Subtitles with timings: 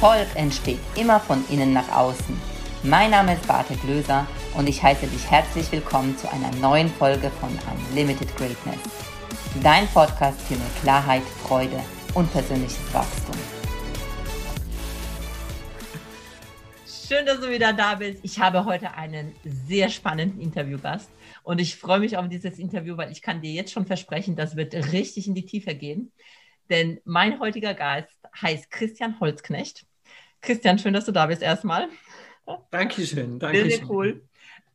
[0.00, 2.40] Erfolg entsteht immer von innen nach außen.
[2.84, 7.32] Mein Name ist Bartek Löser und ich heiße dich herzlich willkommen zu einer neuen Folge
[7.40, 7.50] von
[7.90, 8.78] Unlimited Greatness.
[9.60, 11.82] Dein Podcast für mehr Klarheit, Freude
[12.14, 13.34] und persönliches Wachstum.
[16.86, 18.20] Schön, dass du wieder da bist.
[18.22, 21.10] Ich habe heute einen sehr spannenden Interviewgast
[21.42, 24.54] und ich freue mich auf dieses Interview, weil ich kann dir jetzt schon versprechen, das
[24.54, 26.12] wird richtig in die Tiefe gehen.
[26.70, 29.87] Denn mein heutiger Gast heißt Christian Holzknecht.
[30.40, 31.88] Christian, schön, dass du da bist erstmal.
[32.70, 33.70] Dankeschön, Dankeschön.
[33.70, 34.22] Sehr, sehr cool.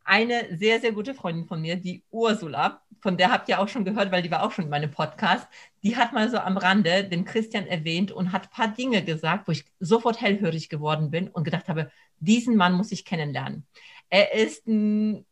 [0.04, 3.84] Eine sehr, sehr gute Freundin von mir, die Ursula, von der habt ihr auch schon
[3.84, 5.46] gehört, weil die war auch schon in meinem Podcast,
[5.82, 9.46] die hat mal so am Rande den Christian erwähnt und hat ein paar Dinge gesagt,
[9.46, 13.66] wo ich sofort hellhörig geworden bin und gedacht habe, diesen Mann muss ich kennenlernen.
[14.08, 15.26] Er ist ein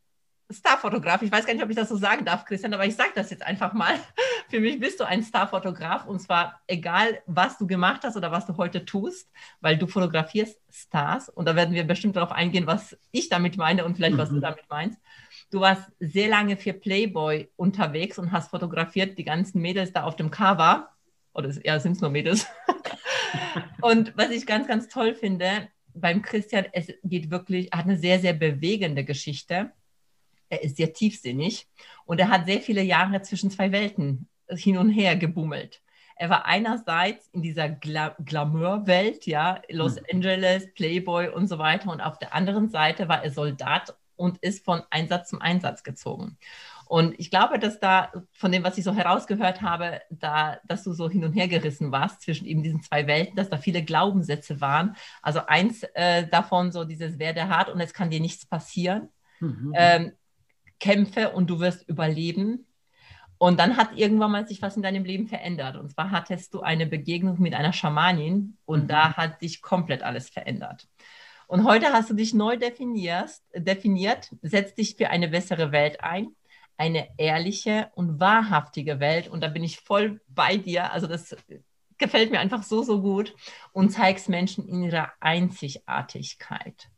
[0.53, 1.21] Starfotograf.
[1.21, 3.29] Ich weiß gar nicht, ob ich das so sagen darf, Christian, aber ich sage das
[3.29, 3.95] jetzt einfach mal.
[4.49, 8.45] Für mich bist du ein Starfotograf und zwar egal, was du gemacht hast oder was
[8.45, 9.29] du heute tust,
[9.61, 13.85] weil du fotografierst Stars und da werden wir bestimmt darauf eingehen, was ich damit meine
[13.85, 14.35] und vielleicht, was mhm.
[14.35, 14.99] du damit meinst.
[15.51, 20.15] Du warst sehr lange für Playboy unterwegs und hast fotografiert die ganzen Mädels da auf
[20.15, 20.89] dem Cover.
[21.33, 22.47] Oder ja, sind es nur Mädels.
[23.81, 28.19] und was ich ganz, ganz toll finde beim Christian, es geht wirklich, hat eine sehr,
[28.19, 29.71] sehr bewegende Geschichte
[30.53, 31.67] er ist sehr tiefsinnig
[32.05, 35.81] und er hat sehr viele Jahre zwischen zwei Welten hin und her gebummelt.
[36.15, 40.05] Er war einerseits in dieser Gla Glamour-Welt, ja, Los mhm.
[40.11, 44.63] Angeles, Playboy und so weiter, und auf der anderen Seite war er Soldat und ist
[44.63, 46.37] von Einsatz zum Einsatz gezogen.
[46.85, 50.93] Und ich glaube, dass da, von dem, was ich so herausgehört habe, da, dass du
[50.93, 54.61] so hin und her gerissen warst zwischen eben diesen zwei Welten, dass da viele Glaubenssätze
[54.61, 54.95] waren.
[55.21, 59.09] Also eins äh, davon, so dieses Werde hart und es kann dir nichts passieren.
[59.39, 59.73] Mhm.
[59.75, 60.11] Ähm,
[60.83, 62.67] kämpfe und du wirst überleben.
[63.37, 65.77] Und dann hat irgendwann mal sich was in deinem Leben verändert.
[65.77, 68.87] Und zwar hattest du eine Begegnung mit einer Schamanin und mhm.
[68.89, 70.89] da hat sich komplett alles verändert.
[71.47, 76.35] Und heute hast du dich neu definiert, setzt dich für eine bessere Welt ein,
[76.75, 79.29] eine ehrliche und wahrhaftige Welt.
[79.29, 80.91] Und da bin ich voll bei dir.
[80.91, 81.33] Also das
[81.97, 83.33] gefällt mir einfach so, so gut
[83.71, 86.89] und zeigst Menschen in ihrer Einzigartigkeit.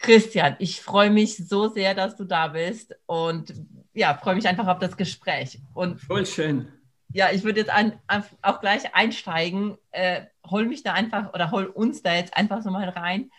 [0.00, 3.54] Christian, ich freue mich so sehr, dass du da bist und
[3.92, 5.60] ja, freue mich einfach auf das Gespräch.
[5.74, 6.68] Und Voll schön.
[7.12, 8.00] Ja, ich würde jetzt ein,
[8.40, 9.76] auch gleich einsteigen.
[9.90, 13.30] Äh, hol mich da einfach oder hol uns da jetzt einfach so mal rein.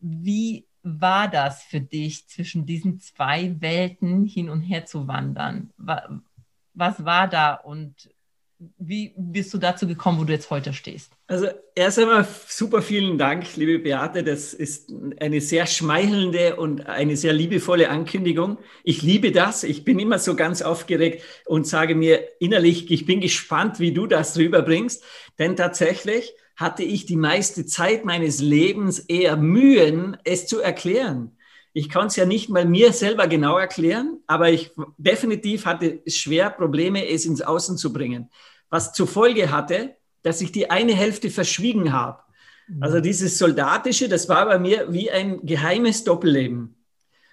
[0.00, 5.72] Wie war das für dich, zwischen diesen zwei Welten hin und her zu wandern?
[6.74, 8.10] Was war da und
[8.78, 11.12] wie bist du dazu gekommen, wo du jetzt heute stehst?
[11.28, 11.46] Also
[11.76, 14.24] erst einmal super vielen Dank, liebe Beate.
[14.24, 18.58] Das ist eine sehr schmeichelnde und eine sehr liebevolle Ankündigung.
[18.82, 19.62] Ich liebe das.
[19.62, 24.06] Ich bin immer so ganz aufgeregt und sage mir innerlich, ich bin gespannt, wie du
[24.06, 25.04] das rüberbringst.
[25.38, 31.37] Denn tatsächlich hatte ich die meiste Zeit meines Lebens eher Mühen, es zu erklären.
[31.72, 36.50] Ich kann es ja nicht mal mir selber genau erklären, aber ich definitiv hatte schwer
[36.50, 38.30] Probleme, es ins Außen zu bringen.
[38.70, 42.22] Was zur Folge hatte, dass ich die eine Hälfte verschwiegen habe.
[42.68, 42.82] Mhm.
[42.82, 46.74] Also dieses Soldatische, das war bei mir wie ein geheimes Doppelleben.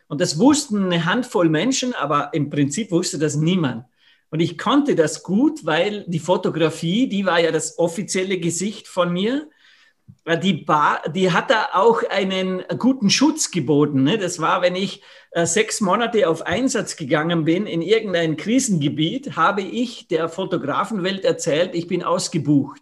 [0.08, 3.86] Und das wussten eine Handvoll Menschen, aber im Prinzip wusste das niemand.
[4.30, 9.12] Und ich konnte das gut, weil die Fotografie, die war ja das offizielle Gesicht von
[9.12, 9.50] mir
[10.42, 14.04] die, Bar, die hat da auch einen guten Schutz geboten.
[14.04, 14.18] Ne?
[14.18, 19.62] Das war, wenn ich äh, sechs Monate auf Einsatz gegangen bin in irgendein Krisengebiet, habe
[19.62, 22.82] ich der Fotografenwelt erzählt, ich bin ausgebucht.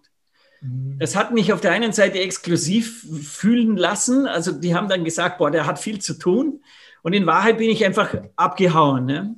[0.61, 0.97] Mhm.
[0.99, 4.25] Das hat mich auf der einen Seite exklusiv fühlen lassen.
[4.25, 6.63] Also die haben dann gesagt, boah, der hat viel zu tun.
[7.01, 9.05] Und in Wahrheit bin ich einfach abgehauen.
[9.05, 9.35] Ne?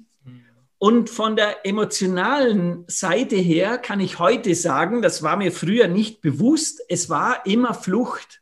[0.77, 6.21] Und von der emotionalen Seite her kann ich heute sagen, das war mir früher nicht
[6.21, 8.41] bewusst, es war immer Flucht.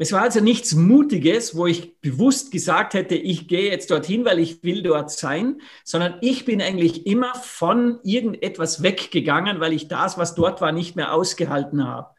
[0.00, 4.38] Es war also nichts Mutiges, wo ich bewusst gesagt hätte, ich gehe jetzt dorthin, weil
[4.38, 10.16] ich will dort sein, sondern ich bin eigentlich immer von irgendetwas weggegangen, weil ich das,
[10.16, 12.10] was dort war, nicht mehr ausgehalten habe.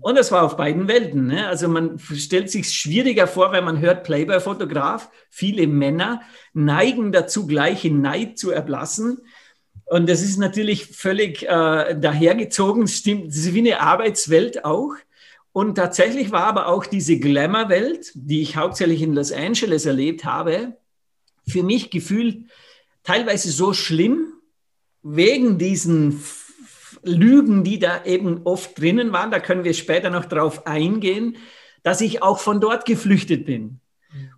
[0.00, 1.26] Und das war auf beiden Welten.
[1.26, 1.48] Ne?
[1.48, 5.10] Also man stellt sich schwieriger vor, wenn man hört Playboy-Fotograf.
[5.28, 9.18] Viele Männer neigen dazu, gleiche Neid zu erblassen.
[9.86, 12.86] Und das ist natürlich völlig äh, dahergezogen.
[12.86, 14.94] Stimmt, das ist wie eine Arbeitswelt auch.
[15.52, 20.76] Und tatsächlich war aber auch diese Glamour-Welt, die ich hauptsächlich in Los Angeles erlebt habe,
[21.46, 22.46] für mich gefühlt
[23.02, 24.32] teilweise so schlimm,
[25.02, 26.12] wegen diesen
[27.02, 31.36] Lügen, die da eben oft drinnen waren, da können wir später noch drauf eingehen,
[31.82, 33.80] dass ich auch von dort geflüchtet bin.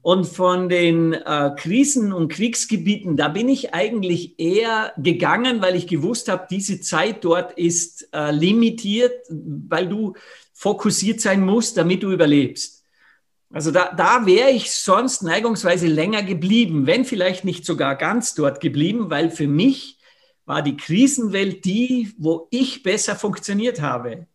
[0.03, 5.89] Und von den äh, Krisen- und Kriegsgebieten, da bin ich eigentlich eher gegangen, weil ich
[5.89, 10.15] gewusst habe, diese Zeit dort ist äh, limitiert, weil du
[10.53, 12.85] fokussiert sein musst, damit du überlebst.
[13.51, 18.61] Also da, da wäre ich sonst neigungsweise länger geblieben, wenn vielleicht nicht sogar ganz dort
[18.61, 19.94] geblieben, weil für mich
[20.44, 24.26] war die Krisenwelt die, wo ich besser funktioniert habe.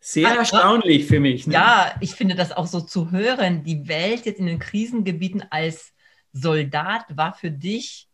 [0.00, 1.46] Sehr also, erstaunlich für mich.
[1.46, 1.54] Ne?
[1.54, 3.62] Ja, ich finde das auch so zu hören.
[3.62, 5.92] Die Welt jetzt in den Krisengebieten als
[6.32, 8.08] Soldat war für dich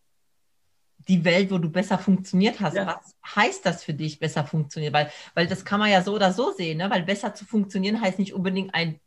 [1.07, 2.75] die Welt, wo du besser funktioniert hast.
[2.75, 2.85] Ja.
[2.85, 4.93] Was heißt das für dich, besser funktioniert?
[4.93, 6.89] Weil, weil das kann man ja so oder so sehen, ne?
[6.89, 8.99] weil besser zu funktionieren heißt nicht unbedingt ein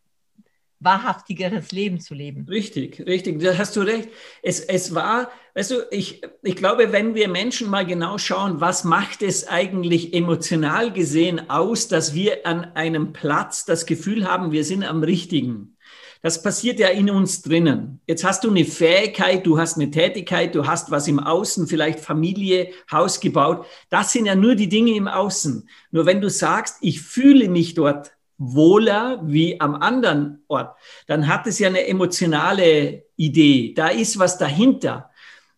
[0.82, 2.46] wahrhaftigeres Leben zu leben.
[2.48, 4.08] Richtig, richtig, da hast du recht.
[4.42, 8.84] Es, es war, weißt du, ich, ich glaube, wenn wir Menschen mal genau schauen, was
[8.84, 14.64] macht es eigentlich emotional gesehen aus, dass wir an einem Platz das Gefühl haben, wir
[14.64, 15.76] sind am richtigen.
[16.22, 18.00] Das passiert ja in uns drinnen.
[18.06, 21.98] Jetzt hast du eine Fähigkeit, du hast eine Tätigkeit, du hast was im Außen, vielleicht
[21.98, 23.66] Familie, Haus gebaut.
[23.90, 25.68] Das sind ja nur die Dinge im Außen.
[25.90, 31.46] Nur wenn du sagst, ich fühle mich dort wohler wie am anderen Ort, dann hat
[31.46, 33.72] es ja eine emotionale Idee.
[33.74, 35.10] Da ist was dahinter.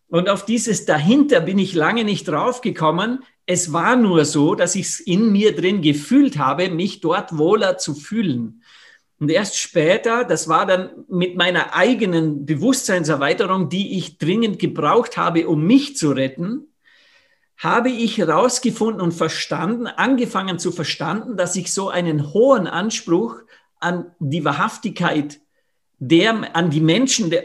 [0.07, 3.23] Und auf dieses dahinter bin ich lange nicht draufgekommen.
[3.45, 7.77] Es war nur so, dass ich es in mir drin gefühlt habe, mich dort wohler
[7.77, 8.61] zu fühlen.
[9.19, 15.47] Und erst später, das war dann mit meiner eigenen Bewusstseinserweiterung, die ich dringend gebraucht habe,
[15.47, 16.67] um mich zu retten,
[17.57, 23.37] habe ich herausgefunden und verstanden, angefangen zu verstanden, dass ich so einen hohen Anspruch
[23.79, 25.39] an die Wahrhaftigkeit
[25.97, 27.43] der, an die Menschen der,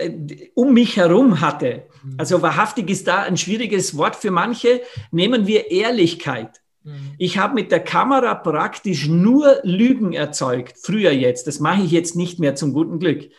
[0.54, 1.84] um mich herum hatte.
[2.02, 2.14] Mhm.
[2.18, 4.80] Also wahrhaftig ist da ein schwieriges Wort für manche.
[5.12, 6.60] Nehmen wir Ehrlichkeit.
[6.82, 7.14] Mhm.
[7.18, 10.76] Ich habe mit der Kamera praktisch nur Lügen erzeugt.
[10.82, 11.46] Früher jetzt.
[11.46, 13.30] Das mache ich jetzt nicht mehr zum guten Glück.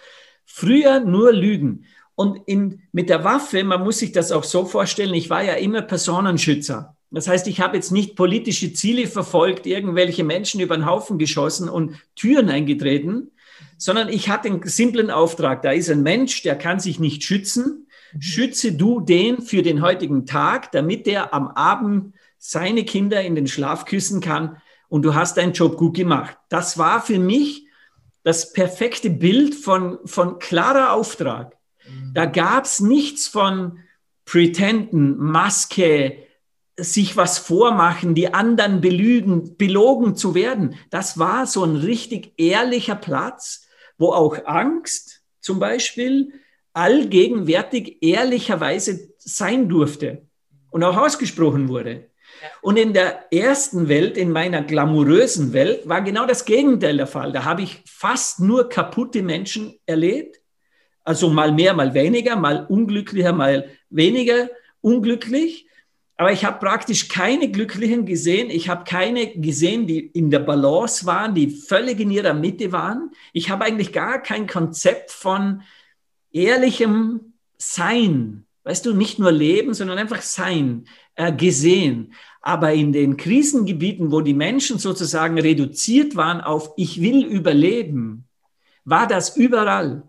[0.46, 1.86] Früher nur Lügen.
[2.16, 5.54] Und in, mit der Waffe, man muss sich das auch so vorstellen, ich war ja
[5.54, 6.96] immer Personenschützer.
[7.10, 11.68] Das heißt, ich habe jetzt nicht politische Ziele verfolgt, irgendwelche Menschen über den Haufen geschossen
[11.68, 13.32] und Türen eingetreten,
[13.78, 15.62] sondern ich hatte einen simplen Auftrag.
[15.62, 17.88] Da ist ein Mensch, der kann sich nicht schützen.
[18.14, 18.22] Mhm.
[18.22, 23.48] Schütze du den für den heutigen Tag, damit der am Abend seine Kinder in den
[23.48, 26.38] Schlaf küssen kann und du hast deinen Job gut gemacht.
[26.50, 27.68] Das war für mich
[28.24, 31.58] das perfekte Bild von, von klarer Auftrag.
[32.14, 33.80] Da gab es nichts von
[34.26, 36.18] Pretenden, Maske,
[36.78, 40.76] sich was vormachen, die anderen belügen, belogen zu werden.
[40.90, 43.68] Das war so ein richtig ehrlicher Platz,
[43.98, 46.34] wo auch Angst zum Beispiel
[46.74, 50.28] allgegenwärtig ehrlicherweise sein durfte
[50.70, 52.10] und auch ausgesprochen wurde.
[52.62, 57.32] Und in der ersten Welt, in meiner glamourösen Welt, war genau das Gegenteil der Fall.
[57.32, 60.41] Da habe ich fast nur kaputte Menschen erlebt
[61.04, 64.50] also mal mehr, mal weniger, mal unglücklicher, mal weniger
[64.82, 65.68] unglücklich.
[66.18, 68.52] Aber ich habe praktisch keine Glücklichen gesehen.
[68.52, 73.10] Ich habe keine gesehen, die in der Balance waren, die völlig in ihrer Mitte waren.
[73.34, 75.64] Ich habe eigentlich gar kein Konzept von
[76.32, 82.14] ehrlichem Sein, weißt du, nicht nur Leben, sondern einfach Sein äh, gesehen.
[82.42, 88.26] Aber in den Krisengebieten, wo die Menschen sozusagen reduziert waren auf Ich will überleben,
[88.86, 90.04] war das überall.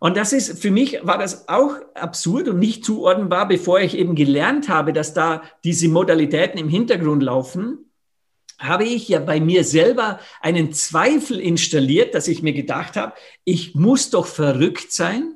[0.00, 4.14] Und das ist, für mich war das auch absurd und nicht zuordnenbar, bevor ich eben
[4.14, 7.90] gelernt habe, dass da diese Modalitäten im Hintergrund laufen,
[8.58, 13.12] habe ich ja bei mir selber einen Zweifel installiert, dass ich mir gedacht habe,
[13.44, 15.34] ich muss doch verrückt sein,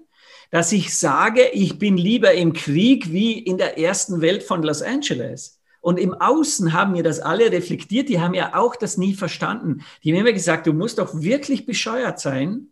[0.51, 4.81] dass ich sage, ich bin lieber im Krieg wie in der ersten Welt von Los
[4.81, 5.61] Angeles.
[5.83, 9.85] Und im Außen haben mir das alle reflektiert, die haben ja auch das nie verstanden.
[10.03, 12.69] Die haben immer gesagt, du musst doch wirklich bescheuert sein,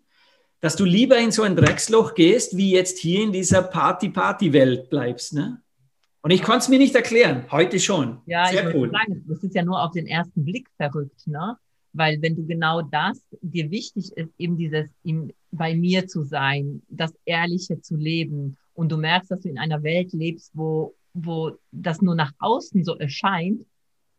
[0.63, 5.35] dass du lieber in so ein Drecksloch gehst, wie jetzt hier in dieser Party-Party-Welt bleibst.
[5.35, 5.61] Ne?
[6.23, 8.19] Und ich konnte es mir nicht erklären, heute schon.
[8.27, 8.89] Ja, Sehr ich cool.
[8.89, 11.57] sagen, das ist ja nur auf den ersten Blick verrückt, ne?
[11.95, 16.81] Weil wenn du genau das dir wichtig ist, eben dieses ihm bei mir zu sein,
[16.89, 21.59] das Ehrliche zu leben und du merkst, dass du in einer Welt lebst, wo, wo
[21.73, 23.67] das nur nach außen so erscheint,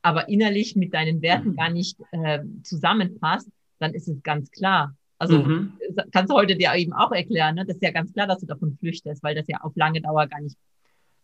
[0.02, 1.56] aber innerlich mit deinen Werten mhm.
[1.56, 3.48] gar nicht äh, zusammenpasst,
[3.80, 5.74] dann ist es ganz klar, also mhm.
[6.12, 7.66] kannst du heute dir eben auch erklären, ne?
[7.66, 10.28] das ist ja ganz klar, dass du davon flüchtest, weil das ja auf lange Dauer
[10.28, 10.58] gar nicht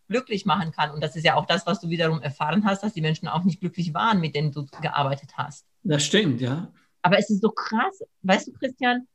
[0.07, 0.91] glücklich machen kann.
[0.91, 3.43] Und das ist ja auch das, was du wiederum erfahren hast, dass die Menschen auch
[3.43, 5.65] nicht glücklich waren, mit denen du gearbeitet hast.
[5.83, 6.71] Das stimmt, ja.
[7.01, 9.07] Aber es ist so krass, weißt du, Christian,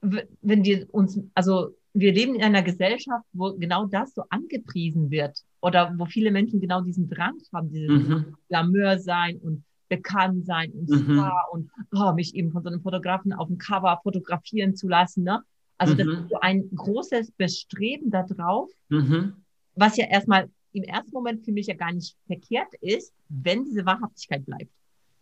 [0.00, 5.38] wenn wir uns, also wir leben in einer Gesellschaft, wo genau das so angepriesen wird
[5.60, 8.36] oder wo viele Menschen genau diesen Drang haben, dieses mhm.
[8.48, 11.18] Glamour sein und bekannt sein und mhm.
[11.18, 15.22] Star und oh, mich eben von so einem Fotografen auf dem Cover fotografieren zu lassen.
[15.22, 15.42] Ne?
[15.76, 15.98] Also mhm.
[15.98, 19.34] das ist so ein großes Bestreben darauf, mhm.
[19.74, 23.84] was ja erstmal im ersten Moment für mich ja gar nicht verkehrt ist, wenn diese
[23.84, 24.70] Wahrhaftigkeit bleibt.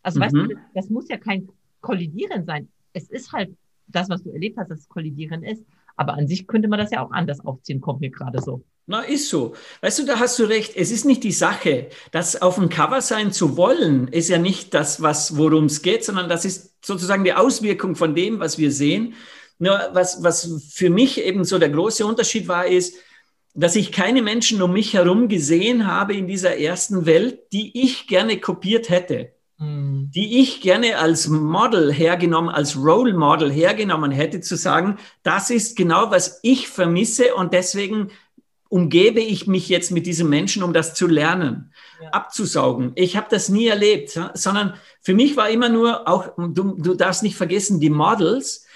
[0.02, 0.24] Also mhm.
[0.24, 1.48] weißt du, das, das muss ja kein
[1.80, 2.68] Kollidieren sein.
[2.92, 3.56] Es ist halt
[3.88, 5.64] das, was du erlebt hast, dass es Kollidieren ist.
[6.00, 8.64] Aber an sich könnte man das ja auch anders aufziehen, kommt mir gerade so.
[8.87, 9.54] Na, ist so.
[9.83, 10.73] Weißt du, da hast du recht.
[10.75, 14.73] Es ist nicht die Sache, das auf dem Cover sein zu wollen, ist ja nicht
[14.73, 18.73] das, was, worum es geht, sondern das ist sozusagen die Auswirkung von dem, was wir
[18.73, 19.12] sehen.
[19.59, 22.97] Nur was, was für mich eben so der große Unterschied war, ist,
[23.52, 28.07] dass ich keine Menschen um mich herum gesehen habe in dieser ersten Welt, die ich
[28.07, 29.35] gerne kopiert hätte.
[29.61, 30.11] Mhm.
[30.14, 35.76] die ich gerne als Model hergenommen, als Role Model hergenommen hätte, zu sagen, das ist
[35.76, 38.11] genau, was ich vermisse und deswegen
[38.71, 42.09] umgebe ich mich jetzt mit diesem Menschen, um das zu lernen, ja.
[42.09, 42.93] abzusaugen.
[42.95, 47.23] Ich habe das nie erlebt, sondern für mich war immer nur auch, du, du darfst
[47.23, 48.67] nicht vergessen, die Models,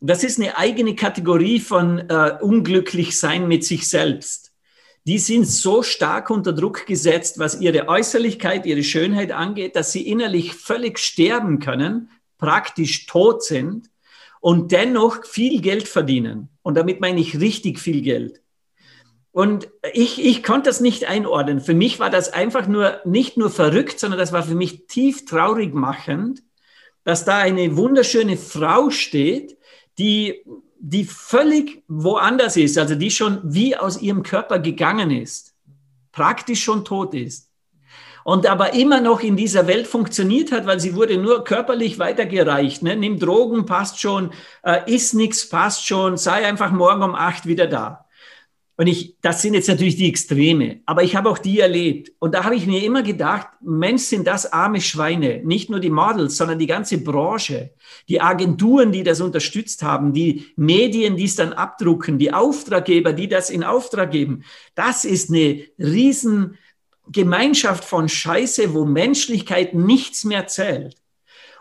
[0.00, 4.49] das ist eine eigene Kategorie von äh, unglücklich sein mit sich selbst
[5.10, 10.06] die sind so stark unter Druck gesetzt, was ihre Äußerlichkeit, ihre Schönheit angeht, dass sie
[10.06, 13.90] innerlich völlig sterben können, praktisch tot sind
[14.38, 16.48] und dennoch viel Geld verdienen.
[16.62, 18.40] Und damit meine ich richtig viel Geld.
[19.32, 21.58] Und ich, ich konnte das nicht einordnen.
[21.58, 25.24] Für mich war das einfach nur, nicht nur verrückt, sondern das war für mich tief
[25.24, 26.44] traurig machend,
[27.02, 29.58] dass da eine wunderschöne Frau steht,
[29.98, 30.44] die
[30.80, 35.54] die völlig woanders ist, also die schon wie aus ihrem Körper gegangen ist,
[36.10, 37.50] praktisch schon tot ist
[38.24, 42.82] und aber immer noch in dieser Welt funktioniert hat, weil sie wurde nur körperlich weitergereicht.
[42.82, 42.96] Ne?
[42.96, 44.32] Nimm Drogen, passt schon,
[44.62, 48.06] äh, isst nichts, passt schon, sei einfach morgen um acht wieder da.
[48.80, 52.12] Und ich, das sind jetzt natürlich die Extreme, aber ich habe auch die erlebt.
[52.18, 55.42] Und da habe ich mir immer gedacht, Mensch, sind das arme Schweine.
[55.44, 57.74] Nicht nur die Models, sondern die ganze Branche,
[58.08, 63.28] die Agenturen, die das unterstützt haben, die Medien, die es dann abdrucken, die Auftraggeber, die
[63.28, 64.44] das in Auftrag geben.
[64.74, 66.56] Das ist eine riesen
[67.06, 70.96] Gemeinschaft von Scheiße, wo Menschlichkeit nichts mehr zählt.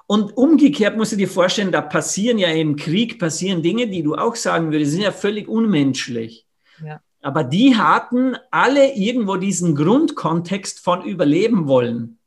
[0.08, 4.16] Und umgekehrt musst du dir vorstellen, da passieren ja im Krieg, passieren Dinge, die du
[4.16, 6.46] auch sagen würdest, sind ja völlig unmenschlich.
[6.82, 7.02] Ja.
[7.22, 12.18] Aber die hatten alle irgendwo diesen Grundkontext von Überleben wollen.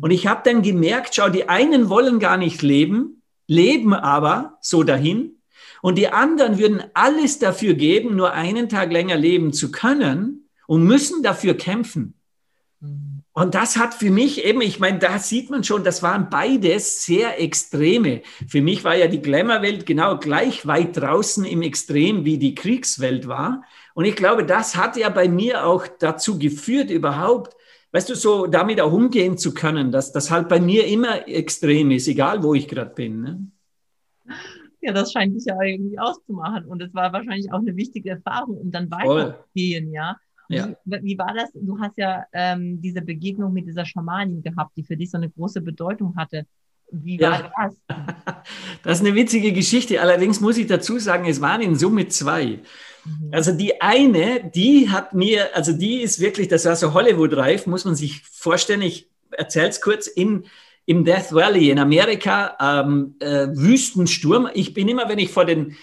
[0.00, 4.82] Und ich habe dann gemerkt, schau, die einen wollen gar nicht leben, leben aber so
[4.82, 5.36] dahin.
[5.80, 10.84] Und die anderen würden alles dafür geben, nur einen Tag länger leben zu können und
[10.84, 12.14] müssen dafür kämpfen.
[12.80, 13.22] Mhm.
[13.34, 17.04] Und das hat für mich eben, ich meine, da sieht man schon, das waren beides
[17.04, 18.20] sehr Extreme.
[18.46, 23.28] Für mich war ja die Glamour-Welt genau gleich weit draußen im Extrem, wie die Kriegswelt
[23.28, 23.62] war.
[23.94, 27.56] Und ich glaube, das hat ja bei mir auch dazu geführt, überhaupt,
[27.92, 31.90] weißt du, so damit auch umgehen zu können, dass das halt bei mir immer extrem
[31.90, 33.20] ist, egal wo ich gerade bin.
[33.20, 33.46] Ne?
[34.80, 36.64] Ja, das scheint dich ja irgendwie auszumachen.
[36.64, 40.16] Und es war wahrscheinlich auch eine wichtige Erfahrung, um dann weiterzugehen, ja.
[40.48, 40.68] Ja.
[40.84, 41.50] Wie, wie, war das?
[41.54, 45.30] Du hast ja ähm, diese Begegnung mit dieser Schamanin gehabt, die für dich so eine
[45.30, 46.46] große Bedeutung hatte.
[46.90, 47.52] Wie war ja.
[47.56, 47.76] das?
[48.82, 50.00] Das ist eine witzige Geschichte.
[50.00, 52.60] Allerdings muss ich dazu sagen, es waren in Summe zwei.
[53.04, 53.30] Mhm.
[53.32, 57.84] Also die eine, die hat mir, also die ist wirklich, das war so Hollywood-reif, muss
[57.84, 58.82] man sich vorstellen.
[58.82, 60.44] Ich erzähle es kurz in
[60.84, 64.48] im Death Valley in Amerika, ähm, äh, Wüstensturm.
[64.52, 65.76] Ich bin immer, wenn ich vor den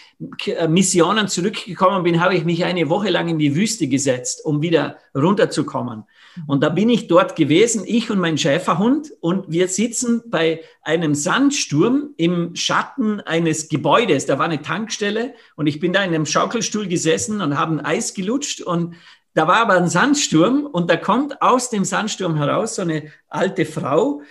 [0.46, 4.62] äh, Missionen zurückgekommen bin, habe ich mich eine Woche lang in die Wüste gesetzt, um
[4.62, 6.04] wieder runterzukommen.
[6.48, 11.16] Und da bin ich dort gewesen, ich und mein Schäferhund, und wir sitzen bei einem
[11.16, 14.26] Sandsturm im Schatten eines Gebäudes.
[14.26, 17.86] Da war eine Tankstelle und ich bin da in einem Schaukelstuhl gesessen und habe ein
[17.86, 18.96] Eis gelutscht und
[19.34, 23.66] da war aber ein Sandsturm und da kommt aus dem Sandsturm heraus so eine alte
[23.66, 24.22] Frau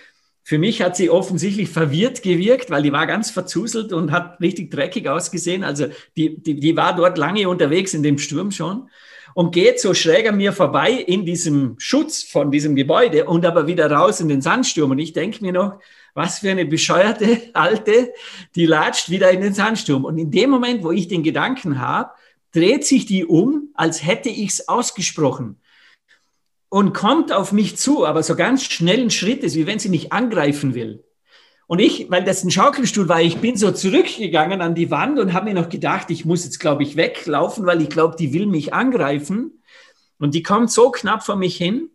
[0.49, 4.71] für mich hat sie offensichtlich verwirrt gewirkt, weil die war ganz verzuselt und hat richtig
[4.71, 5.63] dreckig ausgesehen.
[5.63, 8.89] Also die, die, die war dort lange unterwegs in dem Sturm schon
[9.35, 13.67] und geht so schräg an mir vorbei in diesem Schutz von diesem Gebäude und aber
[13.67, 14.89] wieder raus in den Sandsturm.
[14.89, 15.77] Und ich denke mir noch,
[16.15, 18.11] was für eine bescheuerte Alte,
[18.55, 20.03] die latscht wieder in den Sandsturm.
[20.03, 22.09] Und in dem Moment, wo ich den Gedanken habe,
[22.53, 25.57] dreht sich die um, als hätte ich es ausgesprochen
[26.69, 30.75] und kommt auf mich zu, aber so ganz schnellen Schrittes, wie wenn sie mich angreifen
[30.75, 31.03] will.
[31.67, 35.33] Und ich, weil das ein Schaukelstuhl war, ich bin so zurückgegangen an die Wand und
[35.33, 38.47] habe mir noch gedacht, ich muss jetzt, glaube ich, weglaufen, weil ich glaube, die will
[38.47, 39.61] mich angreifen.
[40.17, 41.89] Und die kommt so knapp vor mich hin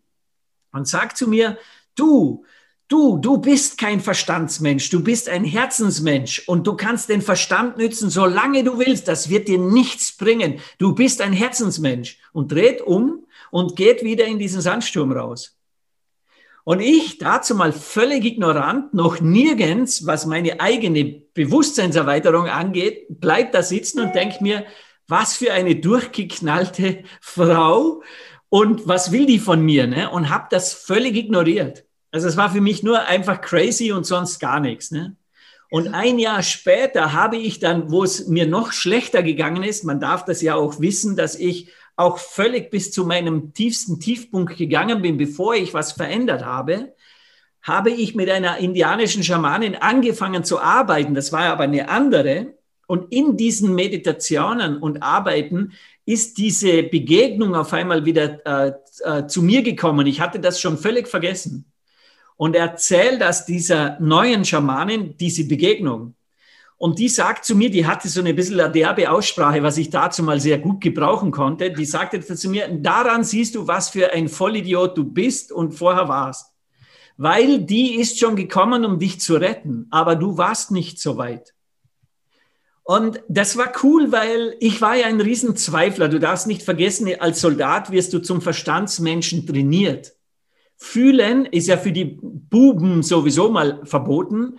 [0.72, 1.58] und sagt zu mir,
[1.96, 2.44] du,
[2.86, 8.10] du, du bist kein Verstandsmensch, du bist ein Herzensmensch und du kannst den Verstand nützen,
[8.10, 9.08] solange du willst.
[9.08, 10.60] Das wird dir nichts bringen.
[10.78, 15.56] Du bist ein Herzensmensch und dreht um und geht wieder in diesen Sandsturm raus.
[16.64, 23.62] Und ich, dazu mal völlig ignorant, noch nirgends, was meine eigene Bewusstseinserweiterung angeht, bleib da
[23.62, 24.64] sitzen und denk mir,
[25.06, 28.02] was für eine durchgeknallte Frau
[28.48, 29.86] und was will die von mir?
[29.86, 30.08] Ne?
[30.08, 31.84] Und habe das völlig ignoriert.
[32.10, 34.90] Also es war für mich nur einfach crazy und sonst gar nichts.
[34.90, 35.16] Ne?
[35.70, 40.00] Und ein Jahr später habe ich dann, wo es mir noch schlechter gegangen ist, man
[40.00, 45.02] darf das ja auch wissen, dass ich auch völlig bis zu meinem tiefsten Tiefpunkt gegangen
[45.02, 46.94] bin, bevor ich was verändert habe,
[47.62, 51.14] habe ich mit einer indianischen Schamanin angefangen zu arbeiten.
[51.14, 52.54] Das war aber eine andere.
[52.86, 55.72] Und in diesen Meditationen und Arbeiten
[56.04, 60.06] ist diese Begegnung auf einmal wieder äh, äh, zu mir gekommen.
[60.06, 61.64] Ich hatte das schon völlig vergessen.
[62.36, 66.14] Und erzählt das dieser neuen Schamanin, diese Begegnung.
[66.84, 69.88] Und die sagt zu mir, die hatte so eine bisschen eine derbe Aussprache, was ich
[69.88, 71.70] dazu mal sehr gut gebrauchen konnte.
[71.70, 76.08] Die sagte zu mir, daran siehst du, was für ein Vollidiot du bist und vorher
[76.08, 76.52] warst.
[77.16, 81.54] Weil die ist schon gekommen, um dich zu retten, aber du warst nicht so weit.
[82.82, 86.10] Und das war cool, weil ich war ja ein Riesenzweifler.
[86.10, 90.12] Du darfst nicht vergessen, als Soldat wirst du zum Verstandsmenschen trainiert.
[90.76, 94.58] Fühlen ist ja für die Buben sowieso mal verboten,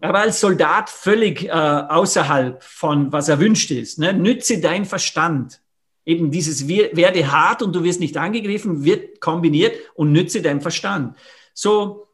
[0.00, 0.08] mhm.
[0.08, 3.98] aber als Soldat völlig äh, außerhalb von was erwünscht ist.
[3.98, 4.12] Ne?
[4.12, 5.60] Nütze dein Verstand.
[6.04, 11.16] Eben dieses werde hart und du wirst nicht angegriffen, wird kombiniert und nütze dein Verstand.
[11.52, 12.06] So,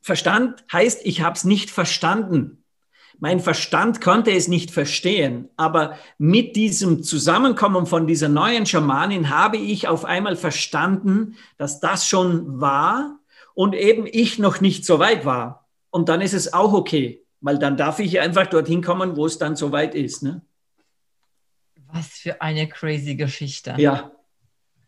[0.00, 2.64] Verstand heißt, ich habe es nicht verstanden.
[3.20, 9.56] Mein Verstand konnte es nicht verstehen, aber mit diesem Zusammenkommen von dieser neuen Schamanin habe
[9.56, 13.18] ich auf einmal verstanden, dass das schon war
[13.54, 15.67] und eben ich noch nicht so weit war.
[15.90, 19.38] Und dann ist es auch okay, weil dann darf ich einfach dorthin kommen, wo es
[19.38, 20.22] dann so weit ist.
[20.22, 20.42] Ne?
[21.92, 23.74] Was für eine crazy Geschichte.
[23.78, 24.12] Ja.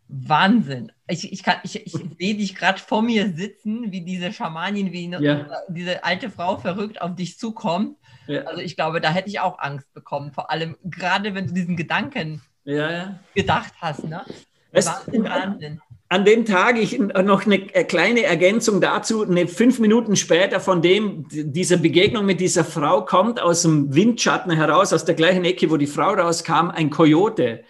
[0.08, 0.90] Wahnsinn.
[1.06, 5.46] Ich, ich, ich, ich sehe dich gerade vor mir sitzen, wie diese Schamanin, wie ja.
[5.68, 7.96] diese alte Frau verrückt auf dich zukommt
[8.30, 8.42] ja.
[8.42, 11.76] Also ich glaube, da hätte ich auch Angst bekommen, vor allem gerade wenn du diesen
[11.76, 13.18] Gedanken ja.
[13.34, 14.04] gedacht hast.
[14.04, 14.24] Ne?
[14.70, 15.80] Wahnsinn, Wahnsinn.
[16.12, 21.24] An dem Tag, ich noch eine kleine Ergänzung dazu, eine fünf Minuten später von dem,
[21.30, 25.76] dieser Begegnung mit dieser Frau kommt aus dem Windschatten heraus, aus der gleichen Ecke, wo
[25.76, 27.62] die Frau rauskam, ein Kojote.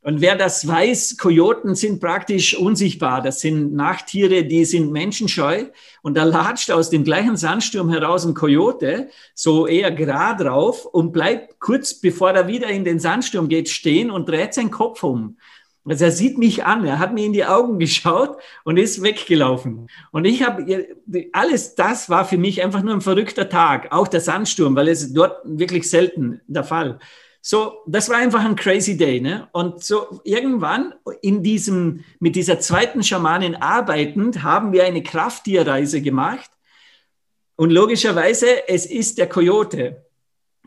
[0.00, 3.20] Und wer das weiß, Kojoten sind praktisch unsichtbar.
[3.20, 5.66] Das sind Nachttiere, die sind menschenscheu.
[6.00, 11.12] Und da latscht aus dem gleichen Sandsturm heraus ein Kojote, so eher gerade drauf und
[11.12, 15.36] bleibt kurz bevor er wieder in den Sandsturm geht stehen und dreht seinen Kopf um.
[15.88, 19.88] Also er sieht mich an, er hat mir in die Augen geschaut und ist weggelaufen.
[20.10, 20.86] Und ich habe,
[21.32, 23.92] alles das war für mich einfach nur ein verrückter Tag.
[23.92, 26.98] Auch der Sandsturm, weil es dort wirklich selten der Fall.
[27.40, 29.20] So, das war einfach ein crazy day.
[29.20, 29.48] Ne?
[29.52, 36.50] Und so irgendwann in diesem, mit dieser zweiten Schamanin arbeitend, haben wir eine Krafttierreise gemacht.
[37.54, 40.05] Und logischerweise, es ist der Coyote.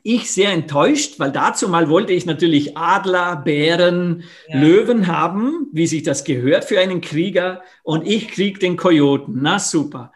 [0.04, 4.60] Ich sehr enttäuscht, weil dazu mal wollte ich natürlich Adler, Bären, ja.
[4.60, 7.62] Löwen haben, wie sich das gehört für einen Krieger.
[7.84, 9.40] Und ich krieg den Kojoten.
[9.42, 10.12] Na super.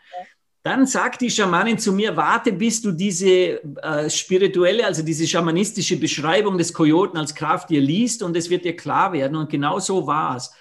[0.63, 5.97] Dann sagt die Schamanin zu mir, warte, bis du diese äh, spirituelle, also diese schamanistische
[5.97, 9.35] Beschreibung des Kojoten als Krafttier liest und es wird dir klar werden.
[9.35, 10.53] Und genau so war es.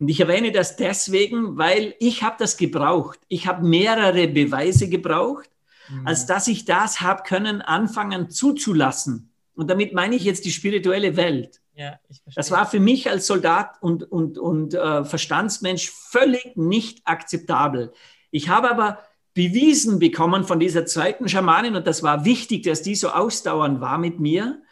[0.00, 3.20] Und ich erwähne das deswegen, weil ich habe das gebraucht.
[3.28, 5.48] Ich habe mehrere Beweise gebraucht,
[5.88, 6.06] mhm.
[6.06, 9.32] als dass ich das habe können anfangen zuzulassen.
[9.54, 11.60] Und damit meine ich jetzt die spirituelle Welt.
[11.76, 11.98] Ja,
[12.34, 17.92] das war für mich als Soldat und, und, und äh, Verstandsmensch völlig nicht akzeptabel.
[18.30, 18.98] Ich habe aber
[19.34, 23.98] bewiesen bekommen von dieser zweiten Schamanin, und das war wichtig, dass die so ausdauernd war
[23.98, 24.62] mit mir,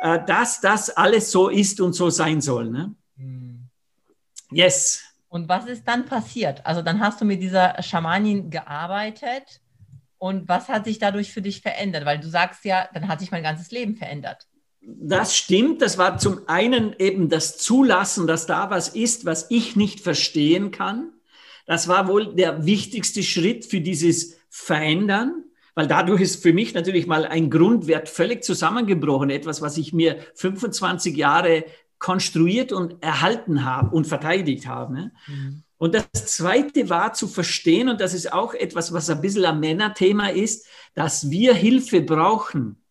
[0.00, 2.70] äh, dass das alles so ist und so sein soll.
[2.70, 2.94] Ne?
[3.18, 3.68] Hm.
[4.50, 5.02] Yes.
[5.28, 6.64] Und was ist dann passiert?
[6.64, 9.60] Also dann hast du mit dieser Schamanin gearbeitet
[10.18, 12.04] und was hat sich dadurch für dich verändert?
[12.04, 14.46] Weil du sagst ja, dann hat sich mein ganzes Leben verändert.
[14.80, 15.82] Das stimmt.
[15.82, 20.70] Das war zum einen eben das Zulassen, dass da was ist, was ich nicht verstehen
[20.70, 21.10] kann.
[21.66, 27.06] Das war wohl der wichtigste Schritt für dieses Verändern, weil dadurch ist für mich natürlich
[27.06, 31.64] mal ein Grundwert völlig zusammengebrochen, etwas, was ich mir 25 Jahre
[31.98, 35.10] konstruiert und erhalten habe und verteidigt habe.
[35.26, 35.64] Mhm.
[35.78, 39.60] Und das Zweite war zu verstehen, und das ist auch etwas, was ein bisschen ein
[39.60, 42.82] Männerthema ist, dass wir Hilfe brauchen.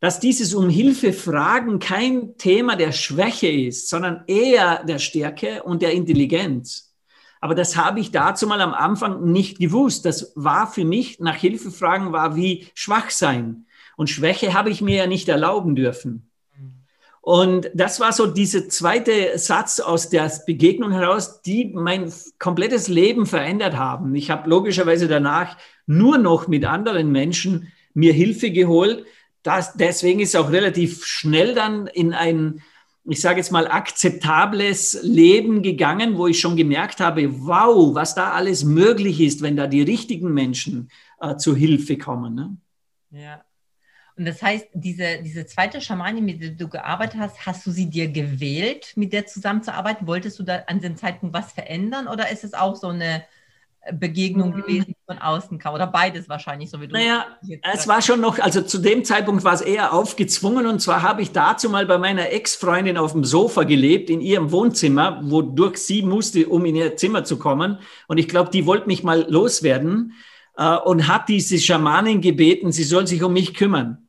[0.00, 5.80] Dass dieses um Hilfe fragen kein Thema der Schwäche ist, sondern eher der Stärke und
[5.80, 6.94] der Intelligenz.
[7.40, 10.04] Aber das habe ich dazu mal am Anfang nicht gewusst.
[10.04, 13.66] Das war für mich, nach Hilfe fragen war wie schwach sein.
[13.96, 16.30] Und Schwäche habe ich mir ja nicht erlauben dürfen.
[17.26, 23.26] Und das war so dieser zweite Satz aus der Begegnung heraus, die mein komplettes Leben
[23.26, 24.14] verändert haben.
[24.14, 29.06] Ich habe logischerweise danach nur noch mit anderen Menschen mir Hilfe geholt.
[29.42, 32.62] Das, deswegen ist auch relativ schnell dann in ein
[33.08, 38.32] ich sage jetzt mal, akzeptables Leben gegangen, wo ich schon gemerkt habe, wow, was da
[38.32, 42.34] alles möglich ist, wenn da die richtigen Menschen äh, zu Hilfe kommen.
[42.34, 42.56] Ne?
[43.10, 43.44] Ja.
[44.18, 47.90] Und das heißt, diese, diese zweite Schamanin, mit der du gearbeitet hast, hast du sie
[47.90, 50.06] dir gewählt, mit der zusammenzuarbeiten?
[50.06, 53.24] Wolltest du da an dem Zeitpunkt was verändern oder ist es auch so eine
[53.92, 54.62] Begegnung mhm.
[54.62, 55.74] gewesen, die von außen kam?
[55.74, 56.94] Oder beides wahrscheinlich, so wie du.
[56.94, 57.26] Naja,
[57.74, 60.66] es war schon noch, also zu dem Zeitpunkt war es eher aufgezwungen.
[60.66, 64.50] Und zwar habe ich dazu mal bei meiner Ex-Freundin auf dem Sofa gelebt, in ihrem
[64.50, 67.80] Wohnzimmer, wodurch sie musste, um in ihr Zimmer zu kommen.
[68.08, 70.14] Und ich glaube, die wollte mich mal loswerden
[70.56, 74.05] äh, und hat diese Schamanin gebeten, sie soll sich um mich kümmern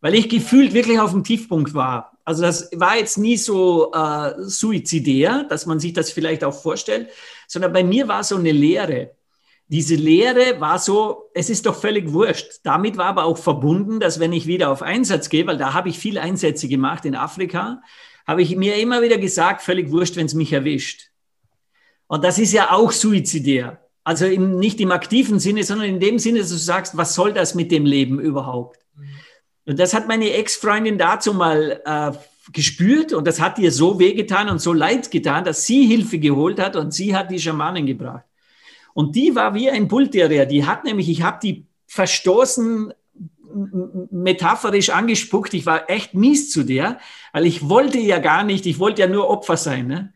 [0.00, 2.12] weil ich gefühlt wirklich auf dem Tiefpunkt war.
[2.24, 7.08] Also das war jetzt nie so äh, suizidär, dass man sich das vielleicht auch vorstellt,
[7.46, 9.12] sondern bei mir war so eine Lehre.
[9.66, 12.60] Diese Lehre war so, es ist doch völlig wurscht.
[12.62, 15.88] Damit war aber auch verbunden, dass wenn ich wieder auf Einsatz gehe, weil da habe
[15.88, 17.82] ich viele Einsätze gemacht in Afrika,
[18.26, 21.10] habe ich mir immer wieder gesagt, völlig wurscht, wenn es mich erwischt.
[22.06, 23.84] Und das ist ja auch suizidär.
[24.04, 27.34] Also im, nicht im aktiven Sinne, sondern in dem Sinne, dass du sagst, was soll
[27.34, 28.78] das mit dem Leben überhaupt?
[29.68, 32.12] Und das hat meine Ex-Freundin dazu mal äh,
[32.54, 36.58] gespürt und das hat ihr so wehgetan und so leid getan, dass sie Hilfe geholt
[36.58, 38.24] hat und sie hat die Schamanen gebracht.
[38.94, 40.46] Und die war wie ein Bullterrier.
[40.46, 42.94] Die hat nämlich, ich habe die verstoßen
[44.10, 45.52] metaphorisch angespuckt.
[45.52, 46.98] Ich war echt mies zu der,
[47.34, 49.86] weil ich wollte ja gar nicht, ich wollte ja nur Opfer sein.
[49.86, 50.14] Ne?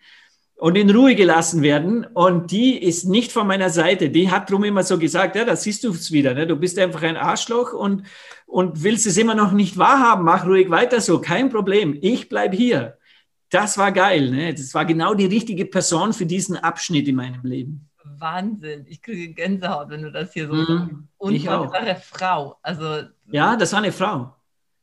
[0.63, 2.07] und in Ruhe gelassen werden.
[2.15, 4.11] Und die ist nicht von meiner Seite.
[4.11, 6.35] Die hat drum immer so gesagt, ja, da siehst du es wieder.
[6.35, 6.47] Ne?
[6.47, 8.05] Du bist einfach ein Arschloch und,
[8.53, 10.25] und willst es immer noch nicht wahrhaben.
[10.25, 11.99] Mach ruhig weiter so, kein Problem.
[12.03, 12.99] Ich bleibe hier.
[13.49, 14.31] Das war geil.
[14.31, 14.53] Ne?
[14.53, 17.89] Das war genau die richtige Person für diesen Abschnitt in meinem Leben.
[18.05, 18.85] Wahnsinn.
[18.89, 20.93] Ich kriege Gänsehaut, wenn du das hier so sagst.
[20.93, 22.59] Mm, Unfassbare Frau.
[22.63, 24.37] Also, ja, das war eine Frau.